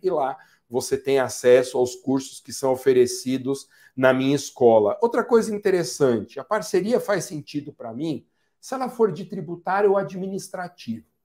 e 0.00 0.10
lá 0.10 0.38
você 0.70 0.96
tem 0.96 1.18
acesso 1.18 1.76
aos 1.76 1.96
cursos 1.96 2.38
que 2.38 2.52
são 2.52 2.70
oferecidos 2.70 3.66
na 3.96 4.14
minha 4.14 4.36
escola. 4.36 4.96
Outra 5.02 5.24
coisa 5.24 5.52
interessante, 5.52 6.38
a 6.38 6.44
parceria 6.44 7.00
faz 7.00 7.24
sentido 7.24 7.72
para 7.72 7.92
mim 7.92 8.24
se 8.60 8.74
ela 8.74 8.88
for 8.88 9.10
de 9.10 9.24
tributário 9.24 9.90
ou 9.90 9.96
administrativo. 9.96 11.15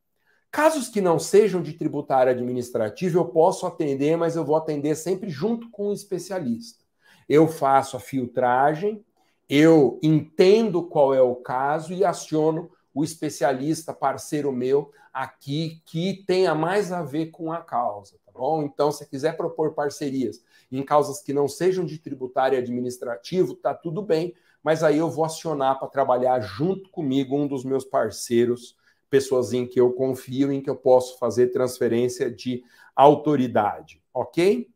Casos 0.51 0.89
que 0.89 0.99
não 0.99 1.17
sejam 1.17 1.61
de 1.61 1.71
tributário 1.71 2.29
administrativo, 2.29 3.19
eu 3.19 3.25
posso 3.25 3.65
atender, 3.65 4.17
mas 4.17 4.35
eu 4.35 4.43
vou 4.43 4.57
atender 4.57 4.95
sempre 4.95 5.29
junto 5.29 5.69
com 5.69 5.87
o 5.87 5.93
especialista. 5.93 6.83
Eu 7.29 7.47
faço 7.47 7.95
a 7.95 8.01
filtragem, 8.01 9.01
eu 9.47 9.97
entendo 10.03 10.83
qual 10.83 11.13
é 11.13 11.21
o 11.21 11.35
caso 11.35 11.93
e 11.93 12.03
aciono 12.03 12.69
o 12.93 13.01
especialista, 13.01 13.93
parceiro 13.93 14.51
meu, 14.51 14.91
aqui, 15.13 15.81
que 15.85 16.25
tenha 16.27 16.53
mais 16.53 16.91
a 16.91 17.01
ver 17.01 17.27
com 17.27 17.53
a 17.53 17.61
causa, 17.61 18.17
tá 18.25 18.31
bom? 18.33 18.61
Então, 18.61 18.91
se 18.91 19.09
quiser 19.09 19.37
propor 19.37 19.73
parcerias 19.73 20.43
em 20.69 20.83
causas 20.83 21.21
que 21.21 21.31
não 21.31 21.47
sejam 21.47 21.85
de 21.85 21.97
tributário 21.97 22.57
administrativo, 22.57 23.55
tá 23.55 23.73
tudo 23.73 24.01
bem, 24.01 24.33
mas 24.61 24.83
aí 24.83 24.97
eu 24.97 25.09
vou 25.09 25.23
acionar 25.23 25.79
para 25.79 25.87
trabalhar 25.87 26.41
junto 26.41 26.89
comigo 26.89 27.37
um 27.37 27.47
dos 27.47 27.63
meus 27.63 27.85
parceiros 27.85 28.75
pessoas 29.11 29.51
em 29.51 29.67
que 29.67 29.79
eu 29.79 29.91
confio, 29.91 30.51
em 30.53 30.61
que 30.61 30.69
eu 30.69 30.75
posso 30.75 31.19
fazer 31.19 31.47
transferência 31.47 32.31
de 32.31 32.63
autoridade, 32.95 34.01
ok? 34.13 34.69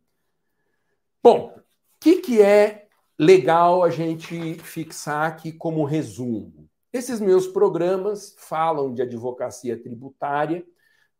Bom, 1.23 1.55
o 1.57 1.61
que, 1.99 2.17
que 2.17 2.41
é 2.41 2.87
legal 3.17 3.81
a 3.81 3.89
gente 3.89 4.55
fixar 4.55 5.25
aqui 5.25 5.53
como 5.53 5.85
resumo? 5.85 6.69
Esses 6.91 7.21
meus 7.21 7.47
programas 7.47 8.35
falam 8.37 8.93
de 8.93 9.01
advocacia 9.01 9.81
tributária, 9.81 10.65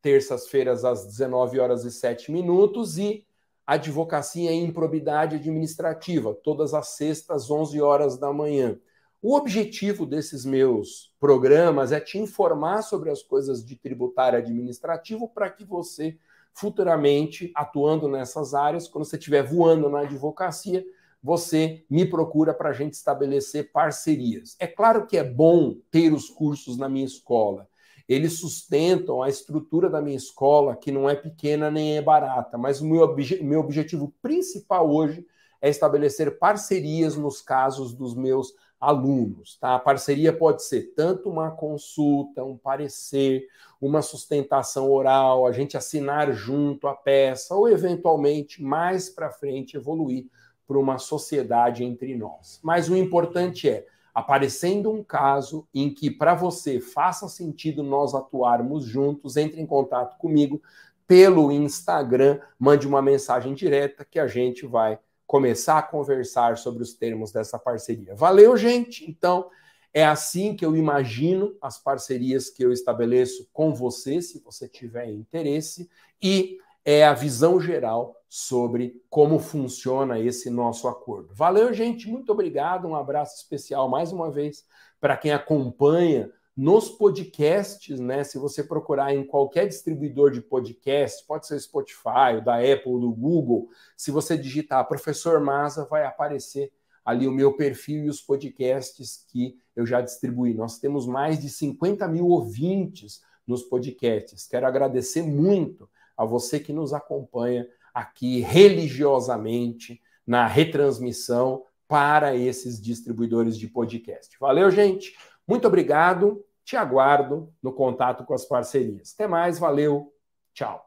terças-feiras 0.02 0.84
às 0.84 1.06
19 1.06 1.58
horas 1.58 1.86
e 1.86 1.92
7 1.92 2.34
minutos, 2.34 2.98
e 2.98 3.26
advocacia 3.66 4.52
em 4.52 4.66
improbidade 4.66 5.38
administrativa, 5.38 6.36
todas 6.36 6.74
as 6.74 6.90
sextas, 6.90 7.50
11 7.50 7.82
horas 7.82 8.18
da 8.18 8.32
manhã. 8.32 8.78
O 9.28 9.36
objetivo 9.36 10.06
desses 10.06 10.46
meus 10.46 11.12
programas 11.20 11.92
é 11.92 12.00
te 12.00 12.20
informar 12.20 12.84
sobre 12.84 13.10
as 13.10 13.24
coisas 13.24 13.66
de 13.66 13.76
tributário 13.76 14.38
administrativo 14.38 15.28
para 15.28 15.50
que 15.50 15.66
você, 15.66 16.20
futuramente, 16.54 17.52
atuando 17.56 18.08
nessas 18.08 18.54
áreas, 18.54 18.88
quando 18.88 19.04
você 19.04 19.18
estiver 19.18 19.42
voando 19.42 19.90
na 19.90 20.02
advocacia, 20.02 20.86
você 21.24 21.84
me 21.90 22.06
procura 22.06 22.54
para 22.54 22.70
a 22.70 22.72
gente 22.72 22.94
estabelecer 22.94 23.72
parcerias. 23.72 24.56
É 24.60 24.68
claro 24.68 25.08
que 25.08 25.18
é 25.18 25.24
bom 25.24 25.76
ter 25.90 26.14
os 26.14 26.30
cursos 26.30 26.78
na 26.78 26.88
minha 26.88 27.08
escola. 27.08 27.68
Eles 28.08 28.34
sustentam 28.34 29.24
a 29.24 29.28
estrutura 29.28 29.90
da 29.90 30.04
minha 30.04 30.18
escola, 30.18 30.76
que 30.76 30.92
não 30.92 31.10
é 31.10 31.16
pequena 31.16 31.72
nem 31.72 31.98
é 31.98 32.02
barata, 32.04 32.60
mas 32.60 32.80
o 32.80 32.86
meu, 32.86 33.02
obje 33.02 33.42
meu 33.42 33.62
objetivo 33.62 34.14
principal 34.22 34.88
hoje 34.88 35.26
é 35.66 35.70
estabelecer 35.70 36.38
parcerias 36.38 37.18
nos 37.18 37.42
casos 37.42 37.92
dos 37.92 38.14
meus 38.14 38.54
alunos, 38.80 39.58
tá? 39.58 39.74
A 39.74 39.80
parceria 39.80 40.32
pode 40.32 40.62
ser 40.62 40.94
tanto 40.96 41.28
uma 41.28 41.50
consulta, 41.50 42.44
um 42.44 42.56
parecer, 42.56 43.48
uma 43.82 44.04
sustentação 44.04 44.92
oral, 44.92 45.48
a 45.48 45.52
gente 45.52 45.76
assinar 45.76 46.32
junto 46.34 46.88
a 46.88 46.94
peça 46.94 47.56
ou 47.56 47.68
eventualmente 47.68 48.62
mais 48.62 49.10
para 49.10 49.32
frente 49.32 49.76
evoluir 49.76 50.28
para 50.68 50.78
uma 50.78 51.00
sociedade 51.00 51.84
entre 51.84 52.16
nós. 52.16 52.60
Mas 52.62 52.88
o 52.88 52.96
importante 52.96 53.68
é 53.68 53.88
aparecendo 54.14 54.92
um 54.92 55.04
caso 55.04 55.68
em 55.74 55.92
que 55.92 56.12
para 56.12 56.36
você 56.36 56.80
faça 56.80 57.28
sentido 57.28 57.82
nós 57.82 58.14
atuarmos 58.14 58.86
juntos, 58.86 59.36
entre 59.36 59.60
em 59.60 59.66
contato 59.66 60.16
comigo 60.20 60.62
pelo 61.08 61.52
Instagram, 61.52 62.40
mande 62.60 62.88
uma 62.88 63.02
mensagem 63.02 63.56
direta 63.56 64.06
que 64.06 64.20
a 64.20 64.28
gente 64.28 64.68
vai 64.68 65.00
começar 65.26 65.78
a 65.78 65.84
conversar 65.84 66.58
sobre 66.58 66.84
os 66.84 66.94
termos 66.94 67.32
dessa 67.32 67.58
parceria. 67.58 68.16
Valeu, 68.16 68.56
gente? 68.56 69.10
Então, 69.10 69.50
é 69.94 70.06
assim 70.06 70.56
que 70.56 70.66
eu 70.66 70.76
imagino 70.76 71.56
as 71.62 71.78
parcerias 71.78 72.50
que 72.50 72.64
eu 72.64 72.72
estabeleço 72.72 73.50
com 73.54 73.74
você, 73.74 74.22
se 74.22 74.40
você 74.40 74.68
tiver 74.68 75.10
interesse, 75.10 75.90
e 76.22 76.58
é 76.84 77.06
a 77.06 77.14
visão 77.14 77.60
geral 77.60 78.16
sobre 78.30 79.02
como 79.10 79.40
funciona 79.40 80.20
esse 80.20 80.50
nosso 80.50 80.88
acordo. 80.88 81.34
Valeu, 81.34 81.74
gente, 81.74 82.08
muito 82.10 82.32
obrigado. 82.32 82.88
Um 82.88 82.96
abraço 82.96 83.38
especial 83.38 83.90
mais 83.90 84.12
uma 84.12 84.30
vez 84.30 84.66
para 85.00 85.16
quem 85.16 85.32
acompanha 85.32 86.32
nos 86.56 86.90
podcasts, 86.90 88.00
né? 88.00 88.24
Se 88.24 88.38
você 88.38 88.64
procurar 88.64 89.14
em 89.14 89.26
qualquer 89.26 89.68
distribuidor 89.68 90.32
de 90.32 90.42
podcast, 90.42 91.26
pode 91.28 91.48
ser 91.48 91.60
Spotify, 91.60 92.42
da 92.44 92.58
Apple, 92.58 93.00
do 93.00 93.12
Google, 93.12 93.68
se 93.98 94.10
você 94.10 94.38
digitar 94.38 94.88
Professor 94.88 95.42
Maza, 95.42 95.86
vai 95.86 96.06
aparecer 96.06 96.72
ali 97.04 97.28
o 97.28 97.32
meu 97.32 97.54
perfil 97.54 98.06
e 98.06 98.10
os 98.10 98.22
podcasts 98.22 99.26
que 99.28 99.58
eu 99.76 99.86
já 99.86 100.02
distribuí. 100.02 100.54
Nós 100.54 100.80
temos 100.80 101.06
mais 101.06 101.40
de 101.40 101.50
50 101.50 102.08
mil 102.08 102.28
ouvintes 102.28 103.22
nos 103.46 103.62
podcasts. 103.62 104.48
Quero 104.48 104.66
agradecer 104.66 105.22
muito 105.22 105.90
a 106.18 106.26
você 106.26 106.60
que 106.60 106.74
nos 106.74 106.94
acompanha 106.94 107.68
aqui 107.94 108.40
religiosamente 108.40 110.02
na 110.26 110.48
retransmissão 110.48 111.64
para 111.88 112.36
esses 112.36 112.82
distribuidores 112.82 113.58
de 113.58 113.68
podcast. 113.68 114.36
Valeu, 114.40 114.72
gente. 114.72 115.16
Muito 115.48 115.68
obrigado. 115.68 116.44
Te 116.64 116.76
aguardo 116.76 117.54
no 117.62 117.74
contato 117.74 118.26
com 118.26 118.34
as 118.34 118.46
parcerias. 118.46 119.14
Até 119.14 119.28
mais, 119.28 119.60
valeu. 119.60 120.12
Tchau. 120.54 120.85